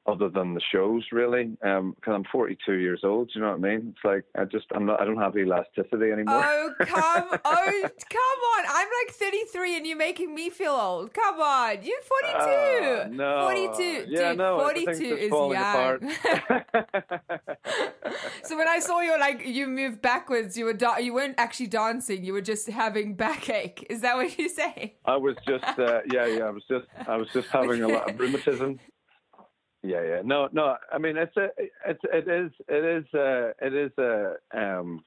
[0.06, 3.58] other than the shows really um because i'm 42 years old you know what i
[3.58, 7.38] mean it's like i just i'm not i don't have elasticity anymore Oh come!
[7.44, 8.59] Oh come
[9.06, 11.12] like 33, and you're making me feel old.
[11.14, 12.36] Come on, you're 42.
[12.38, 14.06] Ah, no 42.
[14.08, 16.00] yeah Dude, no 42 is young.
[18.44, 21.68] so when I saw you like you moved backwards, you were da- you weren't actually
[21.68, 22.24] dancing.
[22.24, 23.86] You were just having backache.
[23.90, 24.96] Is that what you say?
[25.04, 26.44] I was just, uh, yeah, yeah.
[26.44, 28.78] I was just, I was just having a lot of rheumatism.
[29.82, 30.22] Yeah, yeah.
[30.24, 30.76] No, no.
[30.92, 31.48] I mean, it's a,
[31.86, 35.02] it's, it is, it is, uh, it is a, um,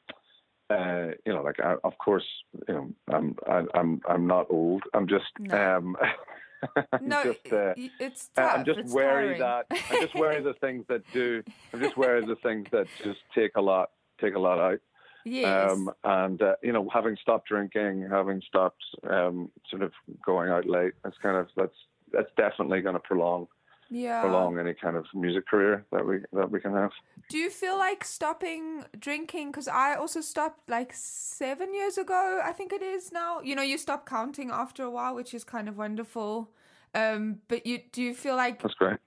[0.69, 2.25] uh, you know, like I, of course,
[2.67, 4.83] you know, I'm, I, I'm, I'm not old.
[4.93, 5.77] I'm just, No.
[5.77, 5.95] um,
[6.93, 8.51] I'm No, just, uh, it's tough.
[8.59, 9.39] I'm just it's wary tiring.
[9.41, 11.43] that I'm just wary of the things that do.
[11.73, 13.91] I'm just wary of the things that just take a lot,
[14.21, 14.79] take a lot out.
[15.25, 15.71] yes.
[15.71, 19.91] Um, and uh, you know, having stopped drinking, having stopped um, sort of
[20.25, 21.75] going out late, that's kind of that's
[22.13, 23.47] that's definitely going to prolong
[23.89, 24.21] yeah.
[24.21, 26.91] prolong any kind of music career that we that we can have.
[27.29, 29.51] Do you feel like stopping drinking?
[29.51, 32.41] Because I also stopped like seven years ago.
[32.43, 33.41] I think it is now.
[33.41, 36.51] You know, you stop counting after a while, which is kind of wonderful.
[36.95, 38.97] Um, but you do you feel like That's great.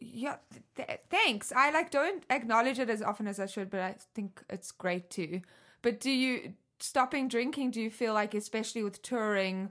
[0.00, 0.36] yeah?
[0.76, 1.52] Th- thanks.
[1.54, 5.08] I like don't acknowledge it as often as I should, but I think it's great
[5.10, 5.40] too.
[5.82, 7.70] But do you stopping drinking?
[7.70, 9.70] Do you feel like, especially with touring?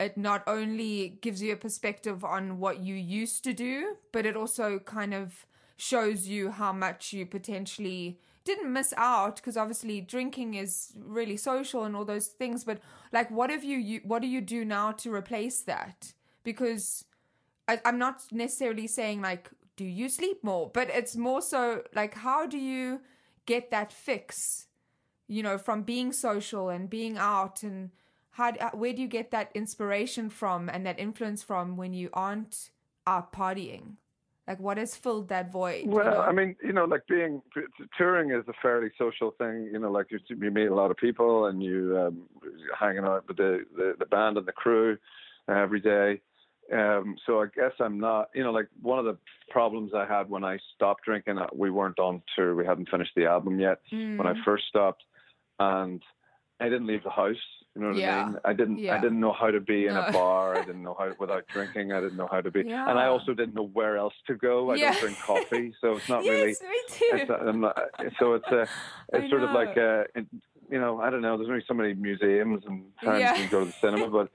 [0.00, 4.36] It not only gives you a perspective on what you used to do, but it
[4.36, 10.54] also kind of shows you how much you potentially didn't miss out because obviously drinking
[10.54, 12.78] is really social and all those things but
[13.10, 16.12] like what have you, you what do you do now to replace that?
[16.44, 17.04] Because
[17.66, 22.14] I, i'm not necessarily saying like do you sleep more but it's more so like
[22.14, 23.00] how do you
[23.46, 24.66] get that fix
[25.26, 27.90] you know from being social and being out and
[28.34, 32.08] how uh, where do you get that inspiration from and that influence from when you
[32.12, 32.70] aren't
[33.06, 33.86] out partying
[34.48, 36.20] like what has filled that void you Well, know?
[36.30, 37.42] I mean, you know, like being
[37.96, 39.56] touring is a fairly social thing.
[39.72, 42.16] You know, like you, you meet a lot of people and you um,
[42.78, 44.96] hanging out with the, the the band and the crew
[45.48, 46.20] uh, every day.
[46.72, 49.18] Um, so I guess I'm not, you know, like one of the
[49.50, 53.14] problems I had when I stopped drinking, uh, we weren't on tour, we hadn't finished
[53.16, 54.44] the album yet when I Mm.
[54.44, 55.02] first stopped,
[55.58, 56.02] and
[56.60, 57.44] I didn't leave the house.
[57.74, 58.22] You know what Yeah.
[58.22, 58.38] I mean?
[58.44, 58.78] I didn't.
[58.78, 58.94] Yeah.
[58.96, 60.02] I didn't know how to be in No.
[60.04, 60.56] a bar.
[60.56, 61.92] I didn't know how without drinking.
[61.92, 64.70] I didn't know how to be, and I also didn't know where else to go.
[64.70, 64.92] I Yeah.
[64.92, 66.48] don't drink coffee, so it's not really.
[66.50, 67.76] yes me too It's not,
[68.20, 68.68] so it's a,
[69.12, 70.04] I it's sort of like know.
[70.14, 70.26] uh it,
[70.70, 71.36] you know, I don't know.
[71.36, 73.34] There's only so many museums and times Yeah.
[73.34, 74.30] you can go to the cinema, but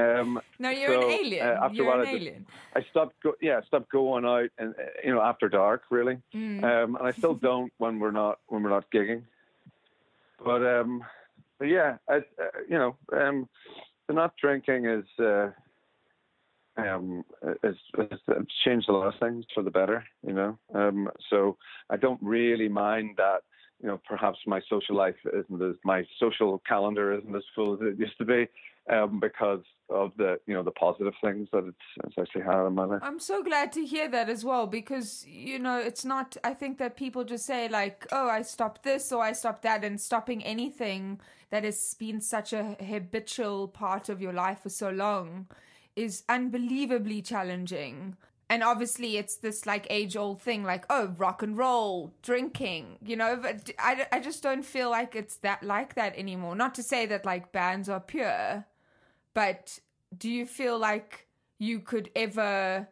[0.00, 2.46] um, no you're so, an alien uh, after you're a while an I just- alien
[2.76, 3.14] I stopped.
[3.22, 6.62] Go, yeah, I stopped going out and uh, you know after dark really, Mm.
[6.62, 9.22] um, and I still don't when we're not when we're not gigging.
[10.44, 11.02] But um,
[11.58, 12.20] but yeah, I, uh,
[12.68, 13.48] you know, um,
[14.08, 15.04] the not drinking is.
[15.18, 15.50] Uh,
[16.78, 17.24] um,
[17.62, 20.58] it's, it's changed a lot of things for the better, you know.
[20.74, 21.56] Um, so
[21.88, 23.40] I don't really mind that,
[23.82, 27.80] you know, perhaps my social life isn't as my social calendar isn't as full as
[27.82, 28.48] it used to be,
[28.90, 32.74] um, because of the, you know, the positive things that it's, it's actually had in
[32.74, 33.00] my life.
[33.02, 36.78] I'm so glad to hear that as well because you know it's not I think
[36.78, 40.42] that people just say like oh I stopped this or I stopped that and stopping
[40.44, 41.20] anything
[41.50, 45.46] that has been such a habitual part of your life for so long
[45.94, 48.16] is unbelievably challenging.
[48.48, 53.16] And obviously it's this like age old thing like oh rock and roll, drinking, you
[53.16, 56.54] know, but I I just don't feel like it's that like that anymore.
[56.54, 58.64] Not to say that like bands are pure,
[59.34, 59.80] but
[60.16, 61.26] do you feel like
[61.58, 62.88] you could ever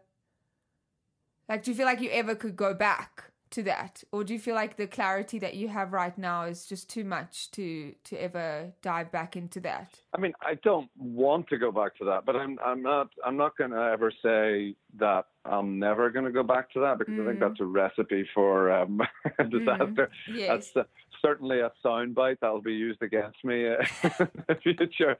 [1.49, 4.03] like do you feel like you ever could go back to that?
[4.11, 7.05] Or do you feel like the clarity that you have right now is just too
[7.05, 10.01] much to to ever dive back into that?
[10.13, 13.37] I mean, I don't want to go back to that, but I'm I'm not I'm
[13.37, 17.15] not going to ever say that I'm never going to go back to that because
[17.21, 17.49] I think Mm.
[17.49, 19.01] that's a recipe for um,
[19.51, 20.11] disaster.
[20.33, 20.83] yes That's uh,
[21.21, 23.75] certainly a soundbite that will be used against me uh,
[24.21, 25.17] in the future.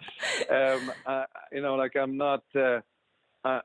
[0.51, 0.93] Um,
[1.53, 2.81] you know, like I'm not uh,
[3.45, 3.61] I,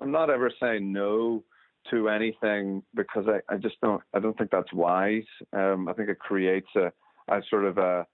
[0.00, 1.42] I'm not ever saying no
[1.90, 5.24] to anything because I, I just don't I don't think that's wise.
[5.52, 6.92] Um, I think it creates a,
[7.28, 8.06] a sort of a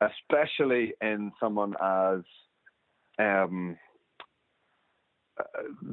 [0.00, 2.20] especially in someone as
[3.18, 3.76] um,
[5.38, 5.42] uh,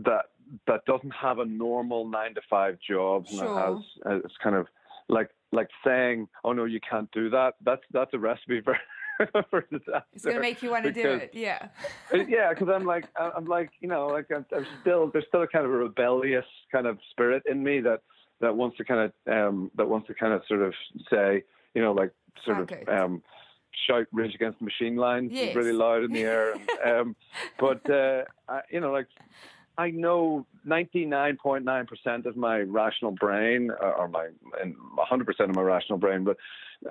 [0.05, 0.25] that
[0.67, 3.59] that doesn't have a normal nine to five job and Sure.
[3.59, 4.67] it has uh, it's kind of
[5.09, 8.77] like like saying oh no you can't do that that's that's a recipe for
[9.49, 11.69] for disaster it's gonna make you want to do it yeah
[12.13, 15.41] uh, yeah, because I'm like I'm like you know like I'm, I'm still there's still
[15.43, 18.01] a kind of a rebellious kind of spirit in me that
[18.41, 20.73] that wants to kind of um that wants to kind of sort of
[21.09, 21.43] say
[21.73, 22.11] you know like
[22.45, 23.23] sort Fuck of um
[23.87, 25.55] shout Rage Against the Machine lines Yes.
[25.55, 27.15] really loud in the air and, um
[27.59, 29.07] but uh I, you know like
[29.77, 34.29] I know 99.9% of my rational brain, uh, or my
[34.61, 36.37] and 100% of my rational brain, but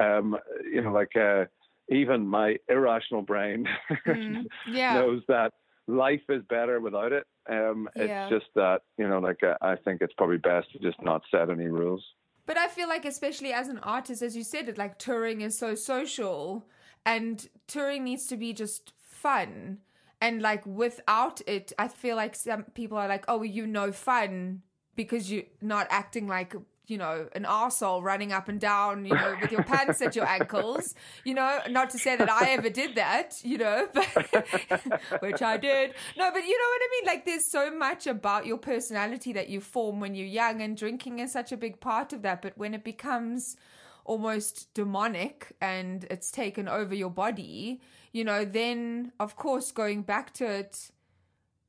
[0.01, 0.37] um,
[0.73, 1.45] you know, like uh,
[1.89, 3.67] even my irrational brain
[4.07, 4.95] Mm, yeah.
[4.95, 5.53] knows that
[5.87, 7.27] life is better without it.
[7.49, 8.05] Um, Yeah.
[8.05, 11.23] It's just that you know, like uh, I think it's probably best to just not
[11.31, 12.05] set any rules.
[12.47, 15.59] But I feel like, especially as an artist, as you said, it like touring is
[15.59, 16.69] so social,
[17.05, 19.79] and touring needs to be just fun.
[20.21, 24.63] And like without it, I feel like some people are like, "Oh, you know, fun
[24.95, 26.55] because you're not acting like
[26.87, 30.27] you know an arsehole running up and down, you know, with your pants at your
[30.27, 30.95] ankles."
[31.25, 34.07] You know, not to say that I ever did that, you know, but
[35.21, 35.93] which I did.
[36.17, 37.07] No, but you know what I mean?
[37.07, 41.19] Like there's so much about your personality that you form when you're young and drinking
[41.19, 43.57] is such a big part of that, but when it becomes
[44.07, 47.81] almost demonic and it's taken over your body,
[48.17, 50.91] you know, then of course going back to it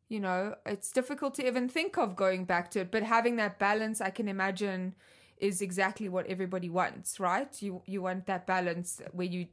[0.09, 3.59] you know, it's difficult to even think of going back to it, but having that
[3.59, 4.95] balance, I can imagine,
[5.37, 7.61] is exactly what everybody wants, right?
[7.61, 9.47] You you want that balance where you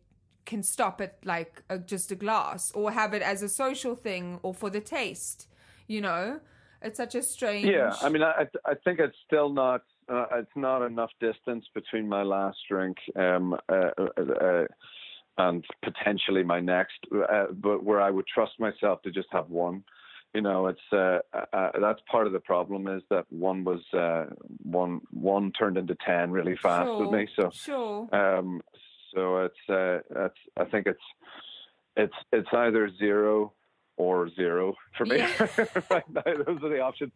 [0.47, 4.39] can stop at like a, just a glass, or have it as a social thing,
[4.43, 5.49] or for the taste.
[5.89, 6.41] You know,
[6.81, 7.67] it's such a strange.
[7.67, 12.09] Yeah, I mean, I I think it's still not uh, it's not enough distance between
[12.09, 14.65] my last drink um, uh, uh, uh,
[15.39, 19.85] and potentially my next, uh, but where I would trust myself to just have one.
[20.33, 21.19] You know, it's uh,
[21.53, 24.27] uh, that's part of the problem is that one was uh,
[24.63, 27.29] one one turned into ten really fast sure, with me.
[27.37, 28.09] So sure.
[28.15, 28.61] um,
[29.15, 30.99] so it's uh, it's I think it's
[31.97, 33.53] it's it's either zero
[33.97, 35.19] or zero for me.
[35.19, 35.47] Yeah.
[35.91, 37.13] right now, those are the options.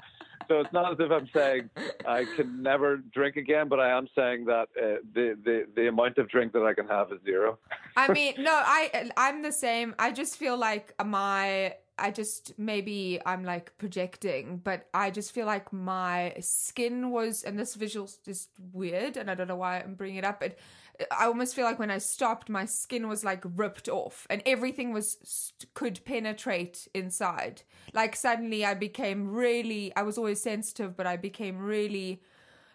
[0.48, 1.68] So it's not as if I'm saying
[2.06, 6.18] I can never drink again, but I am saying that uh, the the the amount
[6.18, 7.58] of drink that I can have is zero.
[7.96, 9.94] I mean, no, I I'm the same.
[9.98, 15.46] I just feel like my I just maybe I'm like projecting, but I just feel
[15.46, 19.80] like my skin was, and this visual is just weird, and I don't know why
[19.80, 20.56] I'm bringing it up, but
[21.10, 24.92] I almost feel like when I stopped, my skin was like ripped off, and everything
[24.92, 27.62] was could penetrate inside.
[27.92, 29.92] Like suddenly, I became really.
[29.96, 32.22] I was always sensitive, but I became really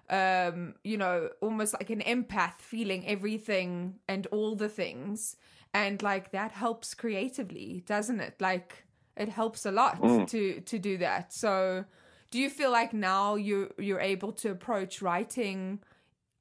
[0.10, 5.38] um, you know, almost like an empath, feeling everything and all the things.
[5.74, 8.36] And like that helps creatively, doesn't it?
[8.40, 8.86] Like
[9.18, 10.28] it helps a lot Mm.
[10.30, 11.34] to to do that.
[11.34, 11.86] So
[12.32, 15.80] do you feel like now you you're able to approach writing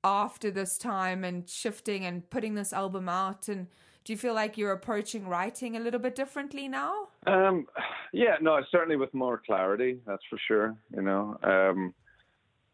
[0.05, 3.68] after this time and shifting and putting this album out and
[4.05, 7.09] do you feel like you're approaching writing a little bit differently now?
[7.26, 7.66] Um,
[8.12, 10.74] yeah, no, certainly with more clarity, that's for sure.
[10.94, 11.94] You know, um,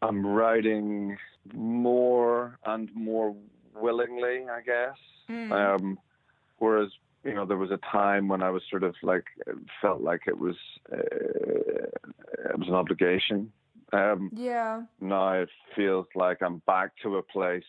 [0.01, 1.17] I'm writing
[1.53, 3.35] more and more
[3.75, 4.95] willingly, I guess.
[5.29, 5.51] Mm.
[5.51, 5.99] Um,
[6.57, 6.89] whereas,
[7.23, 9.25] you know, there was a time when I was sort of like
[9.81, 10.55] felt like it was
[10.91, 13.51] uh, it was an obligation.
[13.91, 14.83] Um, Yeah.
[14.99, 17.63] now it feels like I'm back to a place.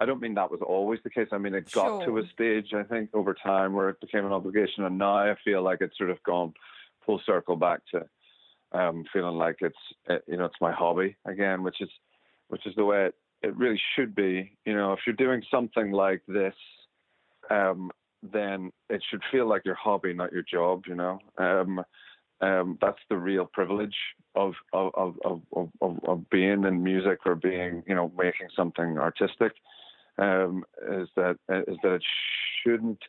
[0.00, 1.28] I don't mean that was always the case.
[1.32, 4.32] I mean it got to a stage I think over time where it became an
[4.32, 6.52] obligation, and now I feel like it's sort of gone
[7.06, 8.08] full circle back to
[8.72, 9.76] um, feeling like it's
[10.10, 11.88] uh, you know it's my hobby again, which is
[12.48, 14.56] which is the way it, it really should be.
[14.64, 16.54] You know, if you're doing something like this,
[17.50, 17.90] um,
[18.22, 20.84] then it should feel like your hobby, not your job.
[20.86, 21.82] You know, um,
[22.40, 23.96] um, that's the real privilege
[24.34, 28.98] of of, of, of, of, of being in music or being you know making something
[28.98, 29.52] artistic.
[30.16, 32.04] Um, is that is that it
[32.62, 33.00] shouldn't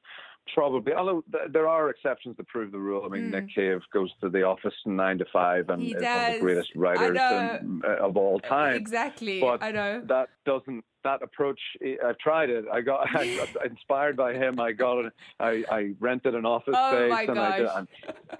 [0.54, 3.04] probably although th- there are exceptions that prove the rule.
[3.06, 5.88] I mean, Nick Cave goes to the office nine to five and Hmm.
[5.88, 7.60] He is one of the greatest writers uh,
[8.00, 8.76] of all time.
[8.76, 9.39] Exactly.
[9.41, 10.02] But I know.
[10.08, 11.60] that doesn't that approach.
[11.84, 12.66] I tried it.
[12.72, 14.60] I got I, inspired by him.
[14.60, 15.14] I got it.
[15.39, 17.88] I, I rented an office Oh space and I did, and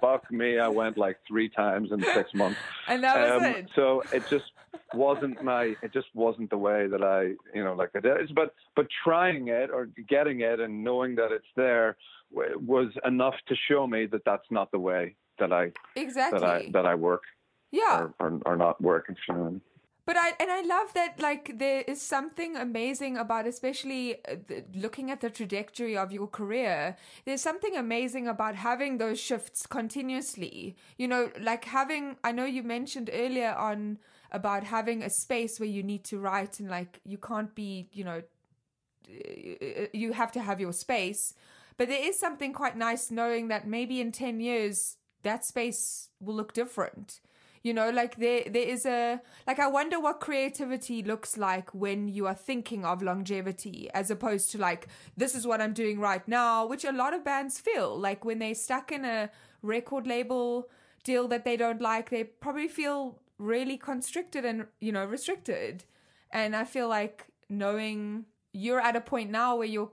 [0.00, 2.58] fuck me, I went like three times in six months.
[2.88, 3.68] And that was Um, it.
[3.74, 4.44] So it just
[4.94, 5.74] wasn't my.
[5.82, 8.12] It just wasn't the way that I, you know, like I did.
[8.12, 11.96] It's- But but trying it or getting it and knowing that it's there
[12.30, 16.40] was enough to show me that that's not the way that I Exactly.
[16.40, 17.22] that I that I work
[17.70, 17.98] yeah.
[18.00, 19.06] or, or, or not work.
[19.08, 19.60] If you know what I mean.
[20.06, 24.64] But I and I love that like there is something amazing about especially uh, the,
[24.72, 26.96] looking at the trajectory of your career.
[27.24, 30.76] There's something amazing about having those shifts continuously.
[30.96, 33.98] You know, like having I know you mentioned earlier on
[34.32, 38.04] about having a space where you need to write and like you can't be, you
[38.04, 38.22] know,
[39.08, 41.34] uh, you have to have your space.
[41.76, 46.34] But there is something quite nice knowing that maybe in 10 years that space will
[46.34, 47.20] look different.
[47.62, 52.06] You know, like there there is a like I wonder what creativity looks like when
[52.06, 56.26] you are thinking of longevity as opposed to like this is what I'm doing right
[56.28, 59.30] now, which a lot of bands feel like when they're stuck in a
[59.62, 60.68] record label
[61.02, 65.84] deal that they don't like, they probably feel really constricted and you know restricted.
[66.30, 69.90] And I feel like knowing you're at a point now where you're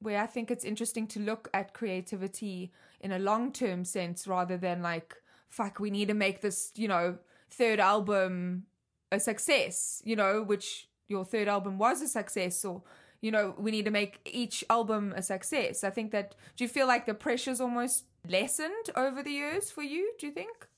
[0.00, 4.56] where I think it's interesting to look at creativity in a long term sense rather
[4.56, 5.14] than like,
[5.48, 7.18] fuck, we need to make this, you know,
[7.50, 8.64] third album
[9.12, 12.82] a success, you know, which your third album was a success, or,
[13.20, 15.82] you know, we need to make each album a success.
[15.82, 19.82] I think that, do you feel like the pressure's almost lessened over the years for
[19.82, 20.68] you, do you think?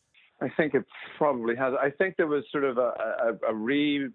[0.43, 0.84] I think it
[1.18, 1.72] probably has.
[1.80, 2.93] I think there was sort of a,
[3.43, 4.09] a, a re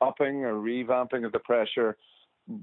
[0.00, 1.96] upping or revamping of the pressure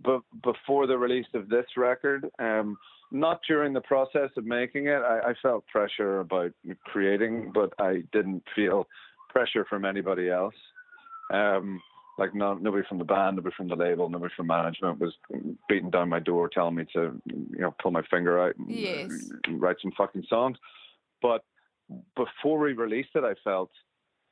[0.03, 2.29] b- before the release of this record.
[2.39, 2.77] Um,
[3.11, 5.01] not during the process of making it.
[5.01, 6.51] I, I felt pressure about
[6.83, 8.85] creating, but I didn't feel
[9.29, 10.55] pressure from anybody else.
[11.33, 11.81] Um,
[12.17, 15.13] like no, nobody from the band, nobody from the label, nobody from management was
[15.69, 19.31] beating down my door telling me to, you know, pull my finger out and yes.
[19.51, 20.57] write some fucking songs.
[21.21, 21.43] But
[22.15, 23.71] before we released it, I felt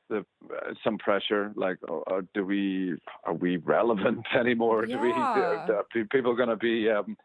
[0.10, 4.96] the uh, some pressure like oh, uh, do we are we relevant anymore yeah.
[4.96, 7.18] do we are people going to be um,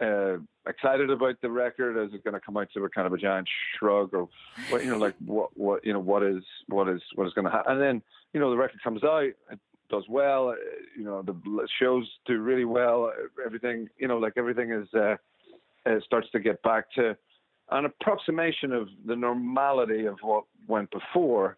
[0.00, 0.36] uh,
[0.68, 3.18] excited about the record is it going to come out to a kind of a
[3.18, 4.28] giant shrug or
[4.70, 7.44] what you know like what what you know what is what is what is going
[7.44, 9.58] to happen and then you know the record comes out it
[9.90, 10.54] does well uh,
[10.96, 11.34] you know the
[11.80, 13.12] shows do really well
[13.44, 15.16] everything you know like everything is uh,
[15.86, 17.16] uh starts to get back to
[17.70, 21.56] an approximation of the normality of what went before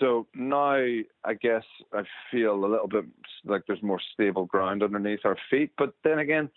[0.00, 0.76] so now
[1.24, 3.04] I guess I feel a little bit
[3.44, 5.72] like there's more stable ground underneath our feet.
[5.76, 6.48] But then again,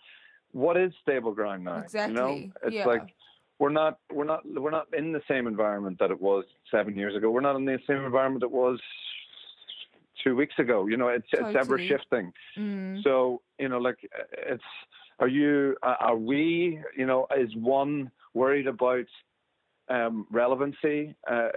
[0.52, 1.78] what is stable ground now?
[1.80, 2.14] Exactly.
[2.14, 2.86] You know, it's yeah.
[2.86, 3.14] like
[3.58, 7.14] we're not we're not we're not in the same environment that it was seven years
[7.16, 7.30] ago.
[7.30, 8.80] We're not in the same environment it was
[10.24, 10.86] two weeks ago.
[10.86, 11.50] You know, it's totally.
[11.50, 12.32] it's ever shifting.
[12.56, 13.02] Mm.
[13.02, 13.98] So you know, like
[14.32, 14.62] it's
[15.20, 19.06] are you are we you know is one worried about
[19.90, 21.48] um, relevancy, uh,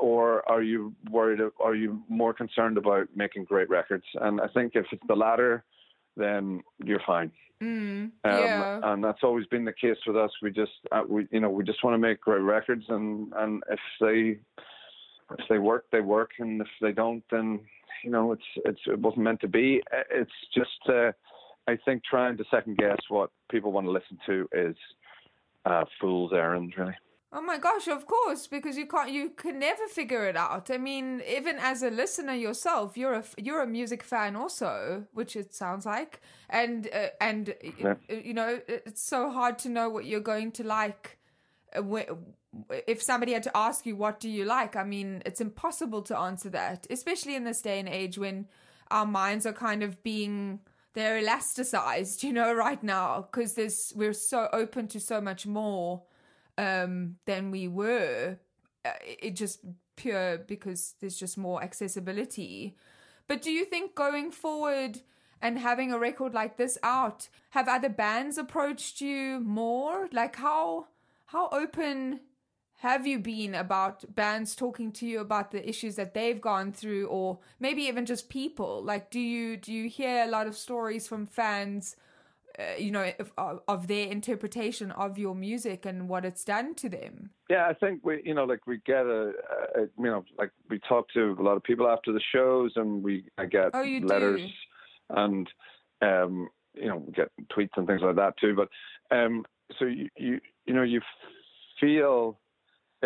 [0.00, 1.40] or are you worried?
[1.60, 4.04] Are you more concerned about making great records?
[4.20, 5.64] And I think if it's the latter,
[6.16, 7.30] then you're fine.
[7.62, 8.80] Mm, um, yeah.
[8.82, 10.30] And that's always been the case with us.
[10.42, 13.62] We just, uh, we, you know, we just want to make great records, and and
[13.70, 14.38] if they,
[15.38, 17.60] if they work, they work, and if they don't, then
[18.04, 19.82] you know, it's it's it wasn't meant to be.
[20.10, 21.12] It's just, uh,
[21.68, 24.76] I think, trying to second guess what people want to listen to is
[25.64, 26.94] a fool's errand, really.
[27.32, 30.70] Oh my gosh, of course, because you can't, you can never figure it out.
[30.70, 35.34] I mean, even as a listener yourself, you're a you're a music fan also, which
[35.34, 37.94] it sounds like, and uh, and yeah.
[38.08, 41.18] Uh, you know, it's so hard to know what you're going to like.
[41.74, 41.82] Uh,
[42.86, 44.76] if somebody had to ask you, what do you like?
[44.76, 48.46] I mean, it's impossible to answer that, especially in this day and age when
[48.90, 50.60] our minds are kind of being
[50.96, 56.02] they're elasticized, you know, right now because there's we're so open to so much more
[56.58, 58.38] um, than we were.
[58.84, 59.60] Uh, it just
[59.94, 62.76] pure because there's just more accessibility.
[63.28, 65.00] But do you think going forward
[65.42, 70.08] and having a record like this out, have other bands approached you more?
[70.12, 70.86] Like how
[71.26, 72.20] how open
[72.80, 77.06] have you been about bands talking to you about the issues that they've gone through
[77.06, 78.82] or maybe even just people?
[78.82, 81.96] Like do you do you hear a lot of stories from fans
[82.58, 86.88] uh, you know of, of, their interpretation of your music and what it's done to
[86.88, 89.32] them yeah i think we you know like we get a,
[89.74, 93.02] a you know like we talk to a lot of people after the shows and
[93.02, 95.16] we I get oh, letters do?
[95.16, 95.50] and
[96.00, 98.68] um you know get tweets and things like that too but
[99.14, 99.44] um
[99.78, 101.02] so you you you know you
[101.78, 102.38] feel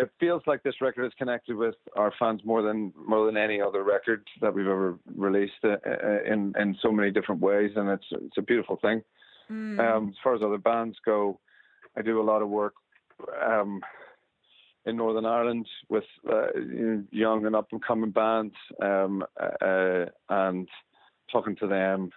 [0.01, 3.61] it feels like this record is connected with our fans more than more than any
[3.61, 7.89] other record that we've ever released uh, uh in in so many different ways and
[7.89, 9.01] it's it's a beautiful thing
[9.51, 9.79] Mm.
[9.79, 11.39] Um, as far as other bands go,
[11.97, 12.73] I do a lot of work
[13.43, 13.81] um,
[14.85, 16.47] in Northern Ireland with uh,
[17.11, 20.67] young and up and coming bands, um, uh, and
[21.31, 22.11] talking to them.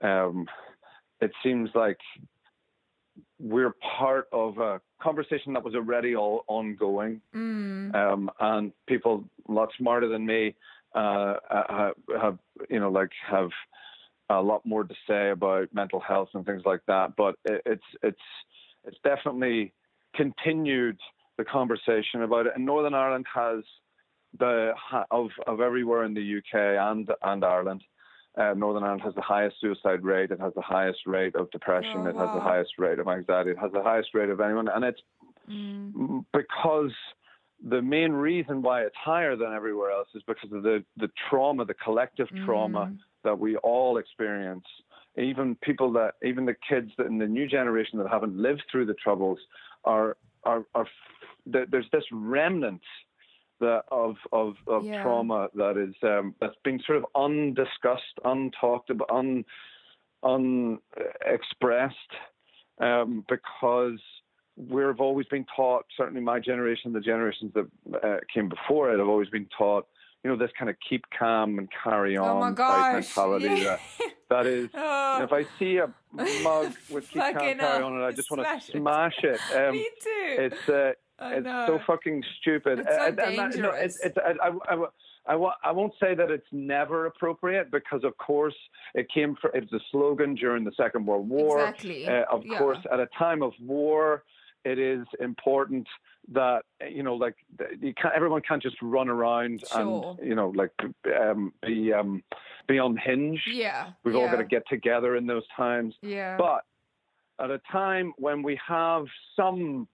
[0.00, 0.46] Um,
[1.20, 1.98] it seems like
[3.38, 7.94] we're part of a conversation that was already all ongoing, mm.
[7.94, 10.54] um, and people a lot smarter than me
[10.94, 11.34] uh,
[11.68, 12.38] have, have,
[12.70, 13.50] you know, like have
[14.30, 17.14] a lot more to say about mental health and things like that.
[17.16, 18.18] But it's it's
[18.84, 19.72] it's definitely
[20.14, 20.98] continued
[21.36, 22.52] the conversation about it.
[22.56, 23.62] And Northern Ireland has
[24.38, 24.72] the
[25.10, 27.82] of of everywhere in the UK and and Ireland.
[28.36, 30.30] Uh, Northern Ireland has the highest suicide rate.
[30.30, 31.98] It has the highest rate of depression.
[31.98, 33.50] Oh, it has the highest rate of anxiety.
[33.50, 35.00] It has the highest rate of anyone, and it's
[35.50, 36.24] mm.
[36.32, 36.92] because
[37.66, 41.64] the main reason why it's higher than everywhere else is because of the the trauma,
[41.64, 42.98] the collective trauma Mm.
[43.24, 44.66] that we all experience.
[45.16, 48.84] Even people that, even the kids that in the new generation that haven't lived through
[48.84, 49.38] the troubles,
[49.84, 50.86] are are are
[51.46, 52.82] there's this remnant
[53.60, 55.02] that of of, of Yeah.
[55.02, 59.44] trauma that is um, that's being sort of undiscussed, untalked about, un
[60.22, 61.94] unexpressed,
[62.80, 64.00] um, because
[64.56, 65.84] we've always been taught.
[65.96, 67.66] Certainly, my generation, the generations that
[68.02, 69.86] uh, came before it, have always been taught.
[70.24, 73.44] You know, this kind of keep calm and carry on Oh my gosh, mentality.
[73.62, 73.76] yeah.
[73.98, 75.22] That, that is, Oh.
[75.22, 75.88] if I see a
[76.42, 78.62] mug with keep calm, carry on, and I just want to it.
[78.72, 79.38] smash it.
[79.54, 80.36] Um, Me too.
[80.38, 81.64] It's uh, it's know.
[81.66, 82.80] so fucking stupid.
[82.80, 83.96] It's so And- and that- no, dangerous.
[84.04, 88.16] it's, it's, I, I, I, I, I won't say that it's never appropriate because, of
[88.18, 88.54] course,
[88.94, 91.60] it came from it was a slogan during the Second World War.
[91.60, 92.06] Exactly.
[92.08, 92.58] Uh, of Yeah.
[92.58, 94.22] course, at a time of war,
[94.64, 95.86] it is important
[96.32, 97.34] that you know, like
[97.80, 100.16] you can't, everyone can't just run around Sure.
[100.18, 100.72] and you know, like
[101.20, 102.22] um, be um,
[102.68, 103.48] be unhinged.
[103.48, 103.90] Yeah.
[104.04, 105.94] We've all got to get together in those times.
[106.02, 106.36] Yeah.
[106.36, 106.62] But
[107.40, 109.04] at a time when we have
[109.36, 109.86] some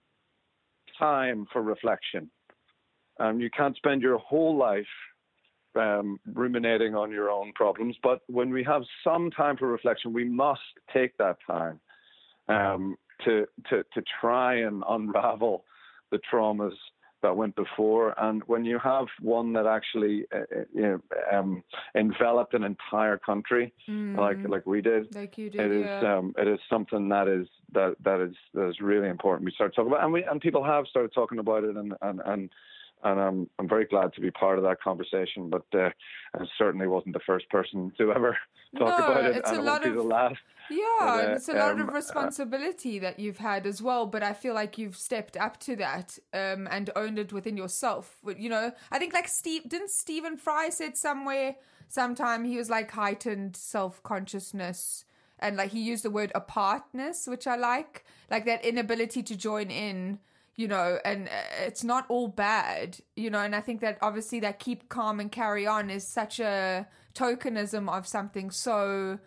[0.99, 2.31] time for reflection,
[3.21, 4.85] um, you can't spend your whole life
[5.75, 7.97] um, ruminating on your own problems.
[8.03, 10.61] But when we have some time for reflection, we must
[10.93, 11.81] take that time
[12.49, 15.65] um, to, to to try and unravel
[16.11, 16.75] the traumas
[17.23, 18.15] that went before.
[18.19, 21.01] And when you have one that actually uh, uh, you know,
[21.33, 21.63] um,
[21.95, 25.17] enveloped an entire country, like like we did, Mm.
[25.17, 26.17] Like you it did, is yeah.
[26.19, 29.45] um, it is something that is that that is that is really important.
[29.47, 32.21] We start talking about, and we and people have started talking about it, and and
[32.25, 32.51] and.
[33.05, 35.91] And I'm I'm very glad to be part of that conversation, but uh,
[36.39, 38.39] I certainly wasn't the first person to ever
[38.79, 40.37] talk No, about it, it's and it won't be the last.
[40.73, 44.07] Yeah, But, it's a lot um, of uh, responsibility that you've had as well.
[44.07, 48.17] But I feel like you've stepped up to that um, and owned it within yourself.
[48.37, 51.57] You know, I think like Steve didn't Stephen Fry said somewhere
[51.89, 55.05] sometime he was like heightened self consciousness
[55.39, 59.71] and like he used the word apartness, which I like, like that inability to join
[59.71, 60.21] in.
[60.55, 64.39] You know, and uh, it's not all bad, you know, and I think that obviously
[64.41, 69.19] that keep calm and carry on is such a tokenism of something so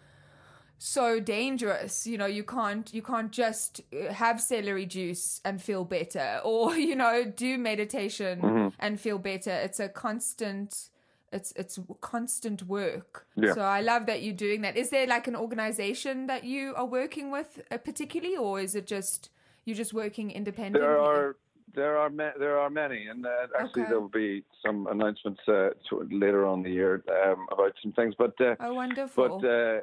[0.77, 5.85] so dangerous you know you can't you can't just uh, have celery juice and feel
[5.85, 8.67] better or you know do meditation Mm-hmm.
[8.79, 10.89] and feel better it's a constant
[11.31, 13.53] it's it's constant work Yeah.
[13.53, 16.85] so i love that you're doing that is there like an organization that you are
[16.85, 19.29] working with uh, particularly or is it just
[19.65, 21.35] you're just working independently There are
[21.73, 23.29] there are ma- there are many, and uh,
[23.59, 23.89] actually Okay.
[23.89, 25.71] there will be some announcements uh,
[26.09, 28.13] later on the year um, about some things.
[28.17, 29.81] But uh, oh wonderful but uh,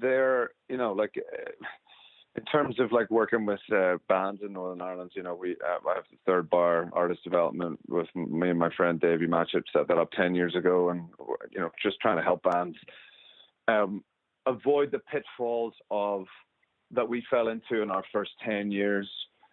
[0.00, 1.50] they're you know like uh,
[2.36, 5.88] in terms of like working with uh, bands in Northern Ireland, you know we uh,
[5.88, 9.88] I have the Third Bar Artist Development with me and my friend Davy Matchett set
[9.88, 11.08] that up ten years ago, and
[11.50, 12.76] you know just trying to help bands
[13.68, 14.04] um,
[14.46, 16.26] avoid the pitfalls of
[16.92, 19.08] that we fell into in our first 10 years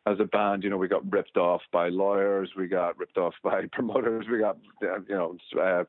[0.06, 0.64] as a band.
[0.64, 4.40] You know, we got ripped off by lawyers, we got ripped off by promoters, we
[4.40, 5.84] got, uh, you know, uh,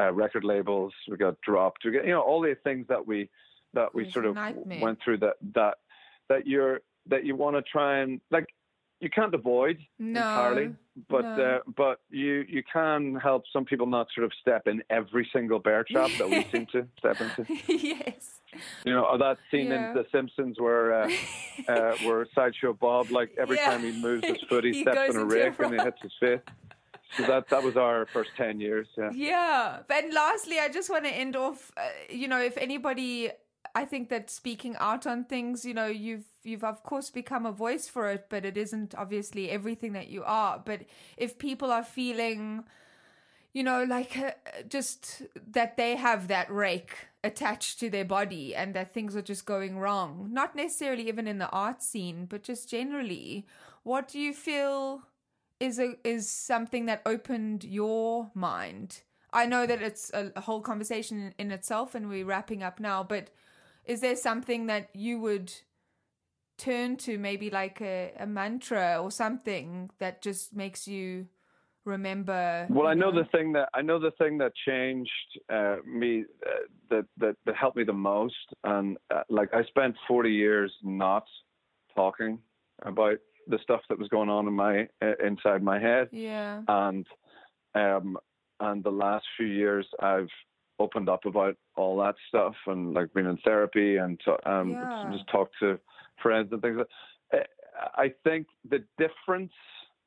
[0.00, 3.28] uh, record labels, we got dropped, we got, you know, all the things that we,
[3.74, 4.80] that we It's sort of nightmare.
[4.80, 5.78] went through that, that,
[6.28, 8.46] that you're, that you want to try and, like,
[9.00, 10.74] you can't avoid No, entirely,
[11.08, 11.42] but no.
[11.42, 15.58] uh, but you you can help some people not sort of step in every single
[15.58, 17.46] bear trap that we seem to step into.
[17.66, 18.40] yes
[18.84, 19.76] You know, or that scene Yeah.
[19.76, 21.08] in The Simpsons where uh,
[21.66, 23.70] uh, where Sideshow Bob, like every Yeah.
[23.70, 26.12] time he moves his foot, he, He steps on a rake and he hits his
[26.20, 26.40] face.
[27.16, 28.86] So that that was our first ten years.
[28.98, 29.10] Yeah.
[29.14, 29.78] Yeah.
[29.88, 31.80] And lastly, I just want to end off, uh,
[32.10, 33.30] you know, if anybody,
[33.74, 37.52] I think that speaking out on things, you know, you've, you've of course become a
[37.52, 40.60] voice for it, but it isn't obviously everything that you are.
[40.64, 40.82] But
[41.16, 42.64] if people are feeling,
[43.52, 44.32] you know, like uh,
[44.68, 45.22] just
[45.52, 49.78] that they have that rake attached to their body and that things are just going
[49.78, 53.46] wrong, not necessarily even in the art scene, but just generally,
[53.82, 55.02] what do you feel
[55.58, 59.02] is a is something that opened your mind?
[59.32, 63.28] I know that it's a, whole conversation in itself and we're wrapping up now, but
[63.84, 65.52] is there something that you would
[66.58, 71.26] turn to maybe like a, a mantra or something that just makes you
[71.86, 73.10] remember Well, I know?
[73.10, 75.10] the thing that I know the thing that changed
[75.52, 76.50] uh, me uh,
[76.90, 78.34] that, that that helped me the most,
[78.64, 81.24] and uh, like I spent forty years not
[81.96, 82.38] talking
[82.82, 86.08] about the stuff that was going on in my uh, inside my head.
[86.12, 86.62] yeah.
[86.68, 87.06] And
[87.74, 88.18] um
[88.60, 90.28] and the last few years I've
[90.80, 95.10] opened up about all that stuff and like being in therapy and um Yeah.
[95.12, 95.78] just talked to
[96.22, 96.80] friends and things.
[97.94, 99.52] I think the difference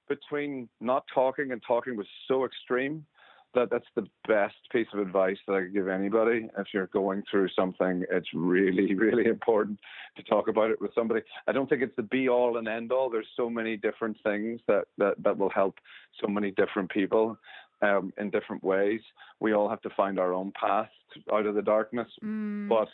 [0.10, 3.06] between not talking and talking was so extreme
[3.54, 6.50] that that's the best piece of advice that I could give anybody.
[6.58, 9.80] If you're going through something, it's really, really important
[10.18, 11.22] to talk about it with somebody.
[11.48, 13.10] I don't think it's the be all and end all.
[13.10, 15.76] There's so many different things that that, that will help
[16.20, 17.38] so many different people
[17.84, 19.02] um, in different ways.
[19.40, 20.90] We all have to find our own path
[21.32, 22.70] out of the darkness, Mm.
[22.70, 22.88] but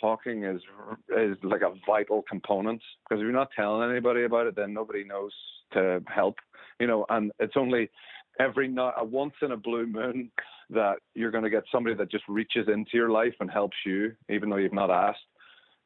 [0.00, 0.60] talking is
[1.16, 5.04] is like a vital component because if you're not telling anybody about it, then nobody
[5.04, 5.32] knows
[5.72, 6.36] to help.
[6.80, 7.90] You know, and it's only
[8.40, 10.30] every not a once in a blue moon
[10.70, 14.12] that you're going to get somebody that just reaches into your life and helps you,
[14.28, 15.20] even though you've not asked.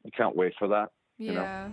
[0.05, 0.91] You can't wait for that.
[1.19, 1.73] You know?